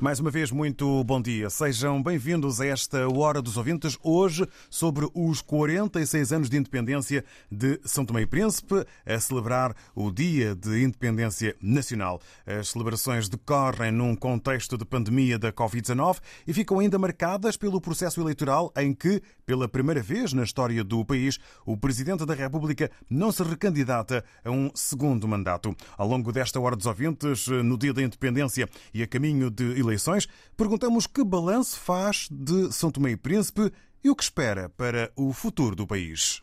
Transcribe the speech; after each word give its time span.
Mais 0.00 0.20
uma 0.20 0.30
vez, 0.30 0.52
muito 0.52 1.02
bom 1.02 1.20
dia. 1.20 1.50
Sejam 1.50 2.00
bem-vindos 2.00 2.60
a 2.60 2.66
esta 2.66 3.08
Hora 3.08 3.42
dos 3.42 3.56
Ouvintes, 3.56 3.98
hoje 4.00 4.46
sobre 4.70 5.08
os 5.12 5.40
46 5.42 6.32
anos 6.32 6.48
de 6.48 6.56
independência 6.56 7.24
de 7.50 7.80
São 7.84 8.04
Tomé 8.04 8.22
e 8.22 8.26
Príncipe, 8.26 8.86
a 9.04 9.18
celebrar 9.18 9.74
o 9.96 10.12
Dia 10.12 10.54
de 10.54 10.84
Independência 10.84 11.56
Nacional. 11.60 12.20
As 12.46 12.68
celebrações 12.68 13.28
decorrem 13.28 13.90
num 13.90 14.14
contexto 14.14 14.78
de 14.78 14.84
pandemia 14.84 15.36
da 15.36 15.52
Covid-19 15.52 16.18
e 16.46 16.52
ficam 16.52 16.78
ainda 16.78 16.96
marcadas 16.96 17.56
pelo 17.56 17.80
processo 17.80 18.20
eleitoral 18.20 18.72
em 18.76 18.94
que, 18.94 19.20
pela 19.44 19.66
primeira 19.66 20.00
vez 20.00 20.32
na 20.32 20.44
história 20.44 20.84
do 20.84 21.04
país, 21.04 21.40
o 21.66 21.76
Presidente 21.76 22.24
da 22.24 22.34
República 22.34 22.88
não 23.10 23.32
se 23.32 23.42
recandidata 23.42 24.24
a 24.44 24.50
um 24.50 24.70
segundo 24.76 25.26
mandato. 25.26 25.74
Ao 25.96 26.06
longo 26.06 26.30
desta 26.30 26.60
Hora 26.60 26.76
dos 26.76 26.86
Ouvintes, 26.86 27.48
no 27.48 27.76
Dia 27.76 27.92
da 27.92 28.02
Independência 28.02 28.68
e 28.94 29.02
a 29.02 29.06
caminho 29.08 29.50
de 29.50 29.87
eleições, 29.88 30.28
perguntamos 30.56 31.06
que 31.06 31.24
balanço 31.24 31.78
faz 31.78 32.28
de 32.30 32.72
São 32.72 32.90
Tomé 32.90 33.12
e 33.12 33.16
Príncipe 33.16 33.72
e 34.04 34.10
o 34.10 34.14
que 34.14 34.22
espera 34.22 34.68
para 34.68 35.10
o 35.16 35.32
futuro 35.32 35.74
do 35.74 35.86
país. 35.86 36.40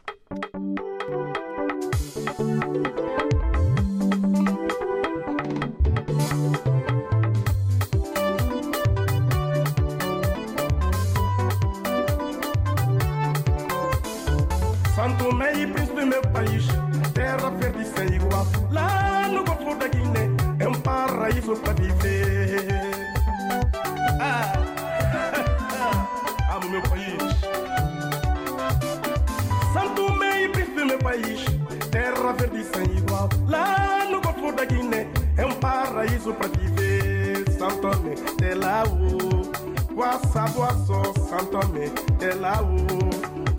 Santo 14.96 15.30
e 15.56 15.68
Príncipe 15.68 16.06
meu 16.06 16.22
país, 16.22 16.66
terra 17.14 17.50
verde 17.52 17.86
sem 17.86 18.16
igual. 18.16 18.46
Lá 18.72 19.28
no 19.28 19.44
Golfo 19.44 19.76
da 19.76 19.88
Guiné, 19.88 20.30
é 20.60 20.68
um 20.68 20.73
paraíso 20.82 21.56
para 21.58 21.73
Tomé, 41.56 41.88
de 42.20 42.34
lá 42.38 42.61
o 42.61 42.75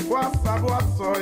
Guaçá, 0.06 0.58
Boaçó, 0.58 1.12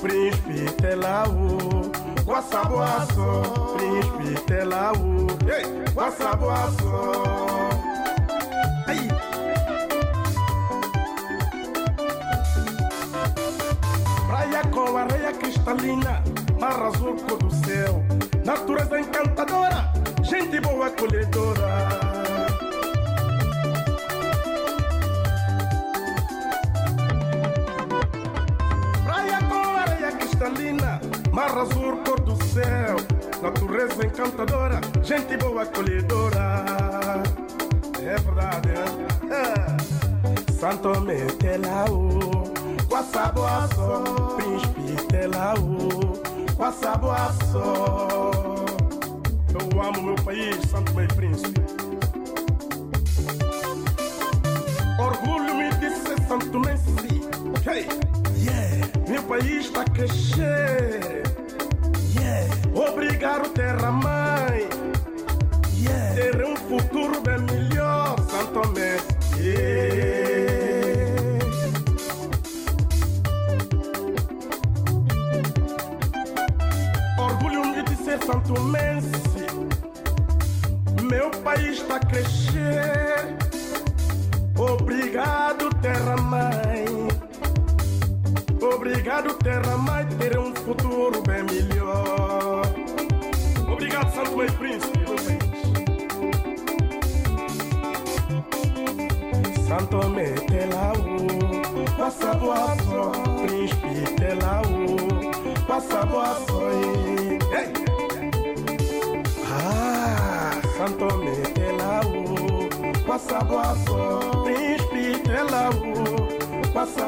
Príncipe 0.00 0.70
Telaú, 0.80 1.90
Guaçaboaçó, 2.24 3.42
Príncipe 3.76 4.40
Telaú, 4.46 5.26
Guaçaboaçó. 5.96 7.12
Aí. 8.86 9.08
Praia 14.28 14.62
com 14.72 14.96
areia 14.96 15.32
cristalina, 15.32 16.22
mar 16.60 16.80
azul 16.84 17.16
cor 17.28 17.38
do 17.38 17.50
céu, 17.66 17.97
natureza 18.48 18.98
encantadora, 18.98 19.92
gente 20.22 20.58
boa 20.60 20.86
acolhedora. 20.86 21.68
Praia 29.04 29.38
com 29.50 29.76
areia 29.76 30.12
cristalina, 30.12 30.98
mar 31.30 31.58
azul 31.58 31.98
cor 32.06 32.20
do 32.20 32.42
céu, 32.42 32.96
natureza 33.42 34.06
encantadora, 34.06 34.80
gente 35.02 35.36
boa 35.36 35.64
acolhedora. 35.64 36.64
É 38.00 38.16
verdade, 38.16 38.70
é? 39.30 40.52
Santo 40.52 40.94
Tomé, 40.94 41.26
Telaú, 41.38 42.44
Guaçaboaçó, 42.88 44.04
Príncipe 44.36 45.06
Telaú, 45.08 46.18
Guaçaboaçó. 46.56 48.37
Eu 49.60 49.82
amo 49.82 50.02
meu 50.02 50.14
país, 50.16 50.56
Santo 50.70 51.00
e 51.00 51.06
Príncipe. 51.08 51.60
Orgulho-me 54.98 55.70
de 55.74 55.90
ser 55.90 56.20
Santo 56.28 56.48
Tomé, 56.50 56.74
hey. 57.66 57.86
yeah. 58.36 58.86
Meu 59.08 59.22
país 59.24 59.66
está 59.66 59.82
a 59.82 59.84
crescer. 59.84 61.22
Yeah. 62.18 62.48
Obrigado, 62.74 63.48
terra 63.50 63.90
mãe. 63.90 64.68
Yeah. 65.74 66.14
Ter 66.14 66.44
um 66.44 66.56
futuro 66.56 67.20
bem 67.22 67.38
melhor, 67.38 68.16
Santo 68.30 68.60
Tomé. 68.60 68.96
Yeah. 69.38 70.38
Santo 78.28 78.60
Mense. 78.60 79.27
A 81.90 81.98
crescer. 82.00 83.36
Obrigado, 84.56 85.70
terra 85.80 86.16
mãe. 86.18 86.84
Obrigado, 88.60 89.34
terra 89.34 89.76
mãe, 89.78 90.06
ter 90.18 90.38
um 90.38 90.54
futuro 90.54 91.22
bem 91.22 91.42
melhor. 91.44 92.62
Obrigado, 93.72 94.14
Santo 94.14 94.36
Mãe 94.36 94.50
Príncipe. 94.52 94.98
Santo 99.66 100.00
Tomé, 100.00 100.30
Telaú, 100.32 101.26
passa 101.96 102.34
boa 102.34 102.76
só, 102.84 103.12
Príncipe 103.42 104.14
Telaú, 104.16 104.96
passa 105.66 106.04
boa 106.06 106.34
só. 106.46 106.70
Ei! 107.56 107.87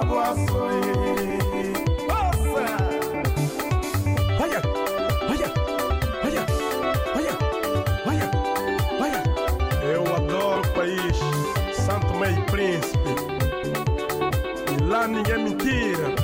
Boa 0.05 0.35
só. 0.35 0.69
Passa! 2.09 2.65
Olha, 4.41 4.61
olha, 5.29 5.53
olha, 6.25 6.47
olha, 7.15 7.35
olha, 8.07 8.31
olha. 9.01 9.21
Eu 9.85 10.03
adoro 10.17 10.61
o 10.61 10.73
país, 10.75 11.17
Santo 11.75 12.13
e 12.25 12.41
Príncipe. 12.51 13.11
E 14.73 14.85
lá 14.85 15.07
ninguém 15.07 15.35
é 15.35 15.39
mentira. 15.39 16.20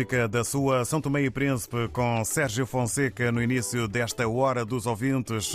Música 0.00 0.26
da 0.26 0.42
sua 0.42 0.82
São 0.86 0.98
Tomé 0.98 1.24
e 1.24 1.30
Príncipe 1.30 1.86
com 1.88 2.24
Sérgio 2.24 2.64
Fonseca 2.64 3.30
no 3.30 3.42
início 3.42 3.86
desta 3.86 4.26
Hora 4.26 4.64
dos 4.64 4.86
Ouvintes, 4.86 5.54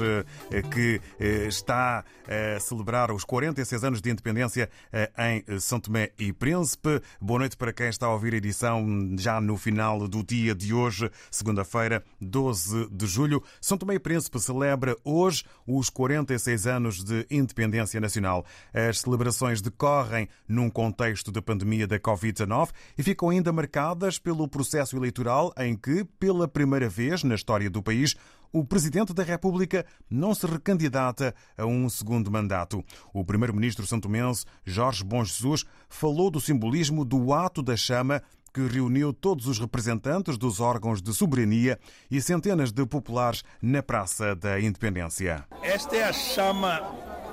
eh, 0.51 0.61
que 0.61 1.01
eh, 1.19 1.47
está 1.47 2.05
a 2.27 2.59
celebrar 2.59 3.11
os 3.11 3.23
46 3.23 3.83
anos 3.83 4.01
de 4.01 4.09
independência 4.09 4.69
eh, 4.91 5.11
em 5.17 5.59
São 5.59 5.79
Tomé 5.79 6.11
e 6.17 6.33
Príncipe. 6.33 7.01
Boa 7.19 7.39
noite 7.39 7.57
para 7.57 7.73
quem 7.73 7.87
está 7.87 8.07
a 8.07 8.13
ouvir 8.13 8.33
a 8.33 8.37
edição 8.37 8.85
já 9.17 9.39
no 9.39 9.57
final 9.57 10.07
do 10.07 10.23
dia 10.23 10.53
de 10.55 10.73
hoje, 10.73 11.09
segunda-feira, 11.29 12.03
12 12.19 12.89
de 12.91 13.05
julho. 13.05 13.43
São 13.61 13.77
Tomé 13.77 13.95
e 13.95 13.99
Príncipe 13.99 14.39
celebra 14.39 14.95
hoje 15.03 15.43
os 15.67 15.89
46 15.89 16.67
anos 16.67 17.03
de 17.03 17.25
independência 17.29 17.99
nacional. 17.99 18.45
As 18.73 18.99
celebrações 18.99 19.61
decorrem 19.61 20.27
num 20.47 20.69
contexto 20.69 21.31
de 21.31 21.41
pandemia 21.41 21.87
da 21.87 21.99
Covid-19 21.99 22.69
e 22.97 23.03
ficam 23.03 23.29
ainda 23.29 23.51
marcadas 23.51 24.19
pelo 24.19 24.47
processo 24.47 24.95
eleitoral 24.97 25.53
em 25.57 25.75
que, 25.75 26.03
pela 26.19 26.47
primeira 26.47 26.89
vez 26.89 27.23
na 27.23 27.35
história 27.35 27.69
do 27.69 27.81
país, 27.81 28.15
o 28.51 28.65
Presidente 28.65 29.13
da 29.13 29.23
República 29.23 29.85
não 30.09 30.33
se 30.33 30.45
recandidata 30.45 31.33
a 31.57 31.65
um 31.65 31.87
segundo 31.89 32.31
mandato. 32.31 32.83
O 33.13 33.23
Primeiro-Ministro 33.23 33.85
santomense, 33.85 34.45
Jorge 34.63 35.03
Bom 35.03 35.23
Jesus, 35.23 35.65
falou 35.89 36.29
do 36.29 36.39
simbolismo 36.41 37.05
do 37.05 37.33
ato 37.33 37.61
da 37.61 37.75
chama 37.75 38.21
que 38.53 38.65
reuniu 38.65 39.11
todos 39.11 39.47
os 39.47 39.59
representantes 39.59 40.37
dos 40.37 40.61
órgãos 40.61 41.01
de 41.01 41.13
soberania 41.13 41.77
e 42.09 42.21
centenas 42.21 42.71
de 42.71 42.85
populares 42.85 43.43
na 43.61 43.83
Praça 43.83 44.33
da 44.33 44.59
Independência. 44.61 45.45
Esta 45.61 45.97
é 45.97 46.03
a 46.05 46.13
chama 46.13 46.79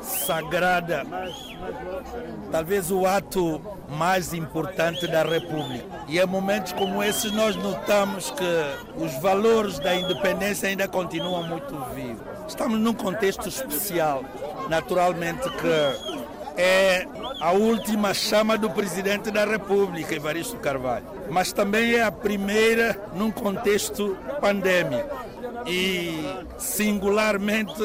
sagrada, 0.02 1.04
talvez 2.50 2.90
o 2.90 3.06
ato 3.06 3.60
mais 3.88 4.34
importante 4.34 5.06
da 5.06 5.22
República. 5.22 5.84
E 6.08 6.19
em 6.19 6.26
momentos 6.26 6.72
como 6.72 7.02
esses 7.02 7.32
nós 7.32 7.56
notamos 7.56 8.31
que 8.31 9.02
os 9.02 9.14
valores 9.20 9.78
da 9.78 9.94
independência 9.94 10.69
ainda 10.69 10.88
continuam 10.88 11.44
muito 11.44 11.75
vivos. 11.94 12.22
Estamos 12.49 12.78
num 12.78 12.94
contexto 12.94 13.49
especial, 13.49 14.25
naturalmente 14.69 15.49
que 15.49 16.60
é 16.60 17.06
a 17.40 17.52
última 17.52 18.12
chama 18.12 18.58
do 18.58 18.69
presidente 18.70 19.31
da 19.31 19.44
República, 19.44 20.14
Evaristo 20.14 20.56
Carvalho, 20.58 21.06
mas 21.31 21.52
também 21.52 21.94
é 21.94 22.02
a 22.02 22.12
primeira 22.12 22.99
num 23.14 23.31
contexto 23.31 24.16
pandêmico 24.40 25.31
e 25.67 26.20
singularmente 26.59 27.82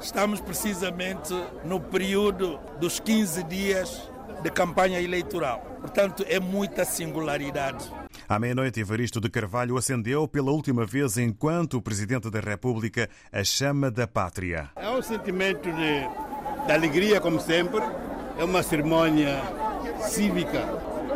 estamos 0.00 0.40
precisamente 0.40 1.34
no 1.64 1.80
período 1.80 2.58
dos 2.80 3.00
15 3.00 3.42
dias 3.44 4.10
de 4.42 4.50
campanha 4.50 5.00
eleitoral. 5.00 5.60
Portanto, 5.80 6.24
é 6.28 6.38
muita 6.38 6.84
singularidade. 6.84 7.90
À 8.28 8.38
meia-noite, 8.38 8.80
Evaristo 8.80 9.20
de 9.20 9.28
Carvalho 9.28 9.76
acendeu 9.76 10.28
pela 10.28 10.50
última 10.50 10.84
vez, 10.84 11.16
enquanto 11.16 11.80
Presidente 11.80 12.30
da 12.30 12.40
República, 12.40 13.08
a 13.32 13.42
chama 13.42 13.90
da 13.90 14.06
pátria. 14.06 14.70
É 14.76 14.88
um 14.90 15.02
sentimento 15.02 15.70
de, 15.72 16.66
de 16.66 16.72
alegria, 16.72 17.20
como 17.20 17.40
sempre. 17.40 17.80
É 18.38 18.44
uma 18.44 18.62
cerimônia 18.62 19.40
cívica 20.08 20.60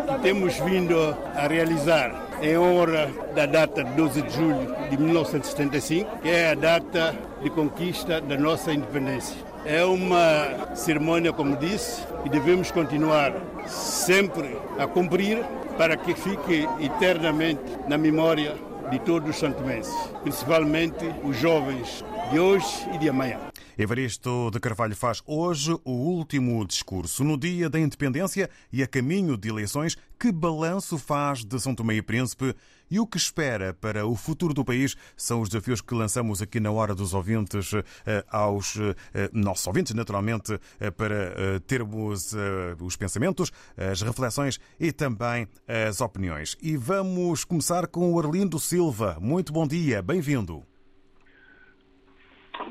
que 0.09 0.23
temos 0.23 0.57
vindo 0.59 0.97
a 1.37 1.47
realizar 1.47 2.32
em 2.43 2.59
honra 2.59 3.09
da 3.35 3.47
data 3.47 3.85
de 3.85 3.93
12 3.93 4.23
de 4.23 4.35
julho 4.35 4.77
de 4.91 4.97
1975, 4.99 6.19
que 6.19 6.29
é 6.29 6.51
a 6.51 6.55
data 6.55 7.15
de 7.41 7.49
conquista 7.49 8.21
da 8.21 8.37
nossa 8.37 8.73
independência. 8.73 9.37
É 9.65 9.85
uma 9.85 10.75
cerimônia, 10.75 11.33
como 11.33 11.57
disse, 11.57 12.03
e 12.25 12.29
devemos 12.29 12.73
continuar 12.73 13.33
sempre 13.67 14.57
a 14.77 14.89
cumprir 14.89 15.39
para 15.79 15.97
que 15.97 16.15
fique 16.15 16.69
eternamente 16.81 17.63
na 17.89 17.97
memória 17.97 18.57
de 18.91 18.99
todos 18.99 19.31
os 19.31 19.37
santomenses, 19.37 19.95
principalmente 20.23 21.05
os 21.23 21.37
jovens 21.37 22.05
de 22.33 22.41
hoje 22.41 22.89
e 22.93 22.99
de 22.99 23.09
amanhã. 23.09 23.52
Evaristo 23.83 24.49
de 24.53 24.61
Carvalho 24.61 24.95
faz 24.95 25.23
hoje 25.27 25.77
o 25.85 25.91
último 25.91 26.65
discurso 26.65 27.25
no 27.25 27.37
dia 27.37 27.69
da 27.69 27.81
independência 27.81 28.49
e 28.73 28.81
a 28.81 28.87
caminho 28.87 29.37
de 29.37 29.49
eleições. 29.49 29.97
Que 30.19 30.31
balanço 30.31 30.97
faz 30.97 31.45
de 31.45 31.59
São 31.59 31.75
Tomé 31.75 31.95
e 31.95 32.03
Príncipe 32.03 32.55
e 32.89 33.01
o 33.01 33.07
que 33.07 33.17
espera 33.17 33.75
para 33.75 34.07
o 34.07 34.15
futuro 34.15 34.55
do 34.55 34.65
país 34.65 34.97
são 35.17 35.41
os 35.41 35.49
desafios 35.49 35.81
que 35.81 35.95
lançamos 35.95 36.41
aqui 36.41 36.61
na 36.61 36.71
Hora 36.71 36.95
dos 36.95 37.13
Ouvintes 37.13 37.73
eh, 37.75 38.25
aos 38.31 38.77
eh, 38.77 39.31
nossos 39.33 39.67
ouvintes, 39.67 39.95
naturalmente, 39.95 40.57
eh, 40.79 40.91
para 40.91 41.59
termos 41.67 42.35
os 42.81 42.97
pensamentos, 42.97 43.51
as 43.77 44.01
reflexões 44.03 44.61
e 44.79 44.93
também 44.93 45.49
as 45.67 46.01
opiniões. 46.01 46.57
E 46.63 46.77
vamos 46.77 47.45
começar 47.45 47.89
com 47.89 48.13
o 48.13 48.21
Arlindo 48.21 48.61
Silva. 48.61 49.19
Muito 49.21 49.53
bom 49.53 49.67
dia, 49.67 50.01
bem-vindo. 50.03 50.63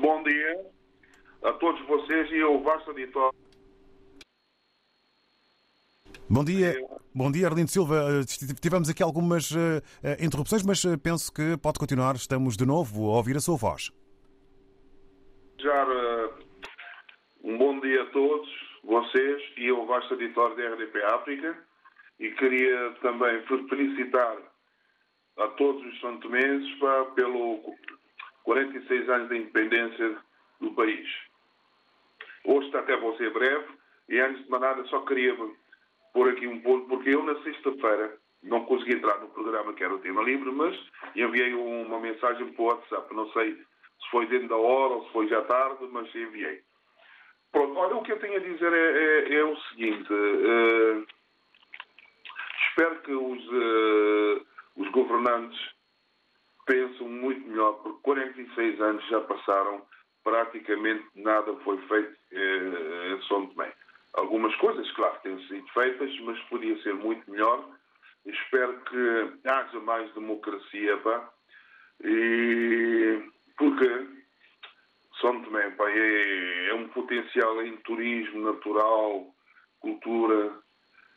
Bom 0.00 0.22
dia 0.22 0.31
a 1.42 1.52
todos 1.54 1.80
vocês 1.86 2.30
e 2.30 2.40
ao 2.40 2.60
vasto 2.62 2.90
auditório. 2.90 3.38
Bom 6.28 6.44
dia, 6.44 6.74
bom 7.14 7.30
dia 7.30 7.46
Arlindo 7.46 7.70
Silva. 7.70 8.24
Tivemos 8.60 8.88
aqui 8.88 9.02
algumas 9.02 9.50
uh, 9.50 9.82
interrupções, 10.18 10.62
mas 10.62 10.82
penso 11.02 11.32
que 11.32 11.58
pode 11.58 11.78
continuar. 11.78 12.14
Estamos 12.14 12.56
de 12.56 12.64
novo 12.64 13.10
a 13.10 13.16
ouvir 13.16 13.36
a 13.36 13.40
sua 13.40 13.56
voz. 13.56 13.92
Já 15.60 15.84
uh, 15.84 16.34
um 17.44 17.58
bom 17.58 17.78
dia 17.80 18.02
a 18.02 18.06
todos 18.06 18.48
vocês 18.82 19.42
e 19.58 19.68
ao 19.68 19.86
vasto 19.86 20.14
auditório 20.14 20.56
da 20.56 20.74
RDP 20.74 21.02
África 21.04 21.58
e 22.18 22.30
queria 22.30 22.90
também 23.02 23.42
felicitar 23.68 24.38
a 25.38 25.48
todos 25.48 25.84
os 25.84 26.00
santomenses 26.00 26.68
pelo 27.14 27.60
46 28.44 29.08
anos 29.08 29.28
de 29.28 29.36
independência 29.38 30.16
do 30.60 30.72
país. 30.72 31.06
Hoje 32.44 32.76
até 32.76 32.96
vou 32.96 33.16
ser 33.16 33.32
breve 33.32 33.66
e 34.08 34.20
antes 34.20 34.44
de 34.44 34.50
mais 34.50 34.62
nada 34.62 34.84
só 34.84 35.00
queria 35.00 35.36
pôr 36.12 36.28
aqui 36.30 36.46
um 36.46 36.60
ponto, 36.60 36.86
porque 36.88 37.10
eu 37.10 37.22
na 37.22 37.40
sexta-feira 37.42 38.18
não 38.42 38.64
consegui 38.64 38.94
entrar 38.94 39.18
no 39.20 39.28
programa 39.28 39.72
que 39.72 39.84
era 39.84 39.94
o 39.94 40.00
tema 40.00 40.22
livre, 40.22 40.50
mas 40.50 40.76
enviei 41.14 41.54
uma 41.54 42.00
mensagem 42.00 42.52
para 42.52 42.62
o 42.62 42.66
WhatsApp. 42.66 43.14
Não 43.14 43.30
sei 43.32 43.54
se 43.54 44.10
foi 44.10 44.26
dentro 44.26 44.48
da 44.48 44.56
hora 44.56 44.94
ou 44.94 45.06
se 45.06 45.12
foi 45.12 45.28
já 45.28 45.42
tarde, 45.42 45.86
mas 45.90 46.12
enviei. 46.14 46.60
Pronto, 47.52 47.76
olha, 47.76 47.96
o 47.96 48.02
que 48.02 48.12
eu 48.12 48.18
tenho 48.18 48.36
a 48.36 48.40
dizer 48.40 48.72
é, 48.72 49.34
é, 49.34 49.34
é 49.34 49.44
o 49.44 49.56
seguinte. 49.68 50.12
Uh, 50.12 51.06
espero 52.68 53.00
que 53.02 53.12
os, 53.12 53.48
uh, 53.48 54.46
os 54.76 54.88
governantes 54.90 55.60
pensem 56.66 57.06
muito 57.06 57.46
melhor, 57.46 57.74
porque 57.82 58.00
46 58.02 58.80
anos 58.80 59.06
já 59.08 59.20
passaram, 59.20 59.82
praticamente 60.22 61.04
nada 61.14 61.54
foi 61.64 61.78
feito 61.88 62.16
em 62.32 63.22
São 63.28 63.46
Tomé. 63.48 63.72
Algumas 64.14 64.54
coisas, 64.56 64.90
claro, 64.92 65.18
têm 65.22 65.38
sido 65.46 65.66
feitas, 65.68 66.18
mas 66.20 66.38
podia 66.44 66.80
ser 66.82 66.94
muito 66.94 67.28
melhor. 67.30 67.68
Espero 68.26 68.78
que 68.82 69.48
haja 69.48 69.80
mais 69.80 70.12
democracia, 70.14 70.96
pá, 70.98 71.30
e 72.04 73.22
porque 73.56 74.06
São 75.20 75.42
Tomé 75.42 75.70
pá, 75.70 75.90
é, 75.90 76.68
é 76.68 76.74
um 76.74 76.88
potencial 76.88 77.62
em 77.62 77.76
turismo 77.78 78.42
natural, 78.42 79.26
cultura, 79.80 80.62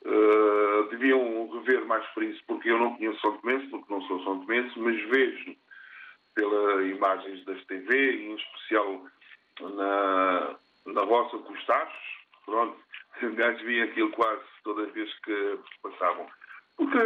Uh, 0.06 0.88
deviam 0.92 1.50
rever 1.50 1.84
mais 1.88 2.06
por 2.14 2.22
isso, 2.22 2.40
porque 2.46 2.70
eu 2.70 2.78
não 2.78 2.96
conheço 2.96 3.20
São 3.22 3.36
Tomense, 3.40 3.66
porque 3.70 3.92
não 3.92 4.02
sou 4.04 4.24
São 4.24 4.40
Tomense, 4.42 4.78
mas 4.78 5.02
vejo 5.10 5.56
pelas 6.36 6.86
imagens 6.86 7.44
das 7.46 7.64
TV, 7.66 8.12
em 8.12 8.36
especial 8.36 9.06
na, 9.62 10.56
na 10.86 11.06
vossa 11.06 11.38
Costachos, 11.40 12.26
pronto, 12.46 12.78
um 13.24 13.36
gajo 13.36 13.66
via 13.66 13.86
aquilo 13.86 14.12
quase 14.12 14.44
todas 14.64 14.88
as 14.88 14.94
vezes 14.94 15.20
que 15.20 15.60
passavam. 15.82 16.28
Porque 16.78 17.00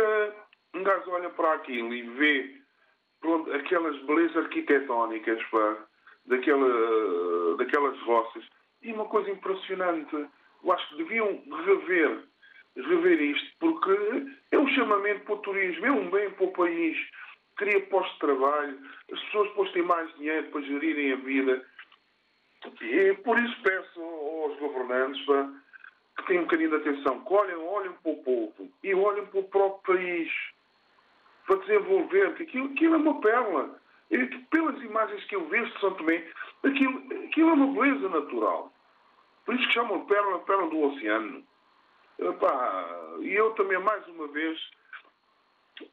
um 0.74 0.83
gajo 0.83 1.12
olha 1.12 1.29
para 1.29 1.53
aquilo 1.53 1.93
e 1.93 2.01
vê 2.01 2.59
pronto, 3.21 3.51
aquelas 3.53 3.98
belezas 4.03 4.38
arquitetónicas 4.38 5.41
pá, 5.45 5.77
daquela, 6.25 7.57
daquelas 7.57 8.00
roças, 8.01 8.43
e 8.81 8.91
uma 8.93 9.05
coisa 9.05 9.29
impressionante, 9.29 10.15
eu 10.15 10.71
acho 10.71 10.89
que 10.89 11.03
deviam 11.03 11.43
rever 11.65 12.24
rever 12.75 13.21
isto, 13.21 13.50
porque 13.59 13.91
é 14.51 14.57
um 14.57 14.67
chamamento 14.69 15.25
para 15.25 15.33
o 15.33 15.39
turismo, 15.39 15.86
é 15.86 15.91
um 15.91 16.09
bem 16.09 16.29
para 16.31 16.45
o 16.45 16.53
país, 16.53 16.98
cria 17.60 17.82
postos 17.88 18.13
de 18.13 18.20
trabalho, 18.20 18.80
as 19.12 19.20
pessoas 19.25 19.50
depois 19.50 19.72
têm 19.74 19.84
mais 19.84 20.12
dinheiro 20.16 20.48
para 20.48 20.62
gerirem 20.62 21.12
a 21.12 21.18
vida. 21.18 21.66
E 22.82 23.13
por 23.24 23.38
isso 23.38 23.62
peço 23.62 24.01
aos 24.01 24.58
governantes 24.60 25.22
que 26.18 26.25
tenham 26.25 26.42
um 26.42 26.46
bocadinho 26.46 26.70
de 26.70 26.75
atenção, 26.78 27.20
que 27.20 27.34
olhem, 27.34 27.56
olhem 27.56 27.92
para 27.92 28.12
o 28.12 28.24
povo 28.24 28.72
e 28.82 28.96
olhem 28.96 29.25
para 29.25 29.39
o 29.39 29.44
próprio 29.44 29.96
país 29.96 30.32
para 31.46 31.58
desenvolver, 31.58 32.36
que 32.36 32.44
aquilo, 32.44 32.72
aquilo 32.72 32.96
é 32.96 32.98
uma 32.98 33.22
perla. 33.22 33.80
E 34.12 34.25
pelas 34.25 34.82
imagens 34.82 35.24
que 35.25 35.36
eu 35.36 35.46
vejo 35.48 35.72
de 35.72 35.80
São 35.80 35.94
Tomé, 35.96 36.25
aquilo, 36.63 37.04
aquilo 37.25 37.50
é 37.50 37.54
uma 37.54 37.74
beleza 37.74 38.10
natural. 38.10 38.74
Por 39.46 39.56
isso 39.56 39.68
que 39.68 39.74
chamam 39.74 40.06
perla, 40.06 40.39
perla 40.39 40.68
do 40.68 40.80
oceano. 40.80 41.44
E 43.22 43.34
eu 43.34 43.51
também, 43.51 43.80
mais 43.80 44.08
uma 44.08 44.28
vez, 44.28 44.60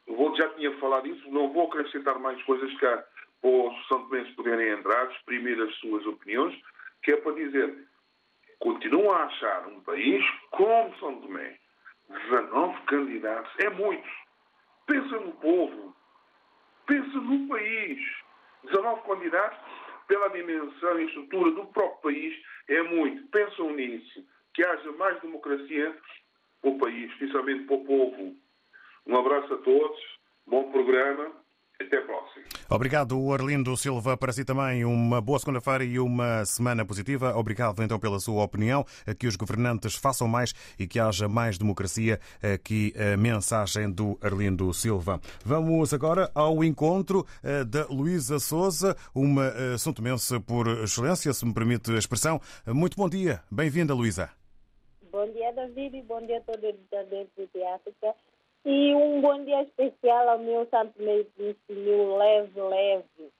vou, 0.06 0.34
já 0.36 0.48
tinha 0.50 0.72
falado 0.78 1.06
isso, 1.06 1.30
não 1.30 1.52
vou 1.52 1.68
acrescentar 1.68 2.18
mais 2.18 2.40
coisas 2.42 2.72
cá 2.78 3.04
para 3.40 3.50
os 3.50 3.88
São 3.88 4.02
Tomenses 4.08 4.34
poderem 4.34 4.70
entrar, 4.70 5.10
exprimir 5.10 5.60
as 5.60 5.74
suas 5.76 6.04
opiniões, 6.06 6.58
que 7.02 7.12
é 7.12 7.16
para 7.16 7.32
dizer, 7.32 7.86
continuam 8.58 9.12
a 9.12 9.24
achar 9.24 9.66
um 9.68 9.80
país 9.80 10.24
como 10.50 10.96
São 10.98 11.20
Tomé, 11.20 11.58
19 12.08 12.82
candidatos, 12.82 13.52
é 13.58 13.70
muito. 13.70 14.08
Pensa 14.86 15.18
no 15.18 15.32
povo, 15.32 15.96
pensa 16.86 17.18
no 17.18 17.48
país. 17.48 17.98
19 18.64 19.02
candidatos, 19.02 19.58
pela 20.08 20.28
dimensão 20.28 21.00
e 21.00 21.06
estrutura 21.06 21.50
do 21.52 21.66
próprio 21.66 22.00
país, 22.02 22.36
é 22.68 22.82
muito. 22.82 23.26
Pensam 23.28 23.70
nisso 23.70 24.26
que 24.54 24.64
haja 24.64 24.92
mais 24.92 25.20
democracia 25.20 25.96
para 26.60 26.70
o 26.70 26.78
país, 26.78 27.10
especialmente 27.12 27.64
para 27.64 27.76
o 27.76 27.84
povo. 27.84 28.36
Um 29.06 29.16
abraço 29.16 29.54
a 29.54 29.58
todos, 29.58 30.00
bom 30.46 30.70
programa. 30.70 31.30
Até 31.78 31.98
a 31.98 32.02
próxima. 32.02 32.44
Obrigado, 32.70 33.32
Arlindo 33.32 33.76
Silva. 33.76 34.16
Para 34.16 34.32
si 34.32 34.44
também 34.46 34.84
uma 34.84 35.20
boa 35.20 35.38
segunda-feira 35.38 35.84
e 35.84 35.98
uma 35.98 36.42
semana 36.46 36.86
positiva. 36.86 37.36
Obrigado 37.36 37.82
então 37.82 37.98
pela 37.98 38.18
sua 38.18 38.42
opinião. 38.42 38.82
Que 39.18 39.26
os 39.26 39.36
governantes 39.36 39.94
façam 39.94 40.26
mais 40.26 40.54
e 40.78 40.86
que 40.86 40.98
haja 40.98 41.28
mais 41.28 41.58
democracia. 41.58 42.18
Aqui 42.42 42.94
a 42.96 43.16
mensagem 43.16 43.92
do 43.92 44.18
Arlindo 44.22 44.72
Silva. 44.72 45.20
Vamos 45.44 45.92
agora 45.92 46.30
ao 46.34 46.64
encontro 46.64 47.26
eh, 47.44 47.62
da 47.62 47.84
Luísa 47.88 48.38
Souza, 48.38 48.96
uma 49.14 49.46
eh, 49.46 49.76
santomense 49.78 50.40
por 50.40 50.66
excelência, 50.82 51.32
se 51.34 51.44
me 51.44 51.52
permite 51.52 51.90
a 51.92 51.98
expressão. 51.98 52.40
Muito 52.66 52.96
bom 52.96 53.08
dia. 53.08 53.42
Bem-vinda, 53.50 53.92
Luísa. 53.94 54.30
Bom 55.12 55.30
dia, 55.30 55.52
David, 55.52 56.02
bom 56.02 56.24
dia 56.26 56.38
a 56.38 56.40
todos 56.40 56.74
os 57.38 57.52
de 57.52 57.64
África. 57.64 58.14
E 58.66 58.94
um 58.96 59.20
bom 59.20 59.44
dia 59.44 59.62
especial 59.62 60.28
ao 60.28 60.38
meu 60.40 60.66
santo 60.68 61.00
meio 61.00 61.24
meu 61.68 62.16
leve, 62.16 62.60
leve. 62.60 63.32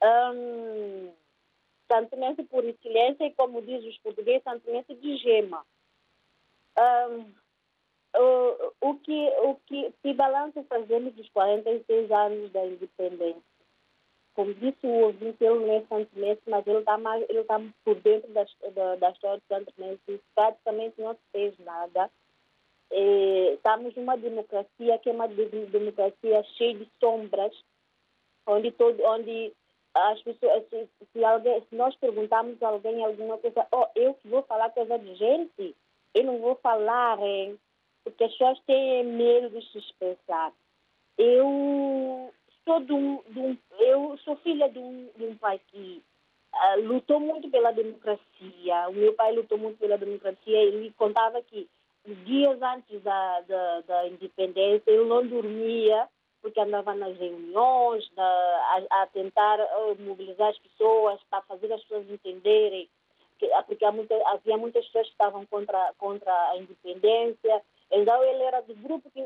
Um, 0.00 1.12
por 2.48 2.64
excelência 2.64 3.26
e, 3.26 3.34
como 3.34 3.60
diz 3.60 3.84
os 3.84 3.98
portugueses, 3.98 4.44
santinense 4.44 4.94
de 4.94 5.16
gema. 5.16 5.66
Um, 6.78 7.34
o, 8.16 8.72
o, 8.82 8.94
que, 9.00 9.28
o 9.42 9.56
que, 9.66 9.92
que 10.00 10.14
balanço 10.14 10.62
fazemos 10.68 11.12
dos 11.14 11.28
46 11.30 12.12
anos 12.12 12.52
da 12.52 12.64
independência? 12.64 13.42
como 14.38 14.54
disse 14.54 14.86
o 14.86 15.06
ouvinte, 15.06 15.42
ele 15.42 15.66
não 15.66 15.72
é 15.72 15.84
santinense, 15.88 16.42
mas 16.46 16.64
ele 16.64 16.78
está 16.78 16.96
ele 17.28 17.42
tá 17.42 17.60
por 17.84 17.96
dentro 17.96 18.32
da, 18.32 18.46
da, 18.72 18.94
da 18.94 19.10
história 19.10 19.40
do 19.40 19.46
santinense. 19.48 20.22
Praticamente 20.32 21.00
não 21.00 21.18
fez 21.32 21.58
nada. 21.58 22.08
E, 22.92 23.54
estamos 23.54 23.94
numa 23.94 24.16
democracia 24.16 24.98
que 24.98 25.10
é 25.10 25.12
uma 25.12 25.28
democracia 25.28 26.42
cheia 26.56 26.74
de 26.74 26.88
sombras, 27.00 27.54
onde, 28.46 28.70
todo, 28.72 29.02
onde 29.04 29.52
as 29.94 30.22
pessoas, 30.22 30.64
se, 30.68 30.88
se, 31.12 31.24
alguém, 31.24 31.60
se 31.68 31.74
nós 31.74 31.94
perguntarmos 31.96 32.62
a 32.62 32.68
alguém 32.68 33.04
alguma 33.04 33.38
coisa, 33.38 33.66
oh, 33.72 33.86
eu 33.94 34.16
vou 34.24 34.42
falar 34.42 34.70
coisa 34.70 34.98
de 34.98 35.14
gente, 35.16 35.76
eu 36.14 36.24
não 36.24 36.38
vou 36.38 36.54
falar, 36.56 37.18
hein? 37.20 37.58
porque 38.08 38.24
as 38.24 38.32
pessoas 38.32 38.58
têm 38.66 39.04
medo 39.04 39.50
de 39.50 39.66
se 39.70 39.78
expressar. 39.78 40.52
Eu 41.16 42.32
sou 42.64 42.80
de 42.80 42.92
um, 42.92 43.22
de 43.28 43.38
um, 43.38 43.58
eu 43.78 44.18
sou 44.24 44.36
filha 44.36 44.68
de 44.68 44.78
um, 44.78 45.08
de 45.16 45.24
um 45.24 45.36
pai 45.36 45.60
que 45.68 46.02
uh, 46.54 46.80
lutou 46.80 47.20
muito 47.20 47.50
pela 47.50 47.72
democracia. 47.72 48.88
O 48.88 48.92
meu 48.92 49.12
pai 49.14 49.32
lutou 49.32 49.58
muito 49.58 49.78
pela 49.78 49.98
democracia. 49.98 50.58
Ele 50.58 50.92
contava 50.96 51.42
que 51.42 51.68
dias 52.24 52.60
antes 52.62 53.02
da, 53.02 53.40
da, 53.42 53.80
da 53.82 54.08
independência 54.08 54.90
ele 54.90 55.04
não 55.04 55.26
dormia 55.26 56.08
porque 56.40 56.60
andava 56.60 56.94
nas 56.94 57.16
reuniões, 57.18 58.08
a, 58.16 58.82
a, 59.02 59.06
tentar 59.08 59.58
uh, 59.58 60.00
mobilizar 60.00 60.48
as 60.48 60.58
pessoas 60.58 61.20
para 61.28 61.42
fazer 61.42 61.72
as 61.72 61.82
pessoas 61.82 62.08
entenderem 62.08 62.88
que, 63.38 63.52
ah, 63.52 63.62
porque 63.64 63.88
muita, 63.90 64.14
havia 64.28 64.56
muitas 64.56 64.84
pessoas 64.86 65.06
que 65.06 65.12
estavam 65.12 65.44
contra, 65.46 65.92
contra 65.98 66.32
a 66.50 66.56
independência. 66.56 67.62
Então 67.90 68.22
ele 68.22 68.42
era 68.44 68.60
do 68.62 68.74
grupo 68.76 69.10
que 69.10 69.22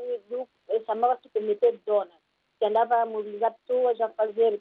chamava-se 0.87 1.29
Comitê 1.29 1.73
de 1.73 1.79
Donas 1.85 2.23
que 2.63 2.67
andava 2.67 3.03
a 3.03 3.07
mobilizar 3.07 3.53
pessoas, 3.55 4.01
a 4.01 4.09
fazer 4.11 4.61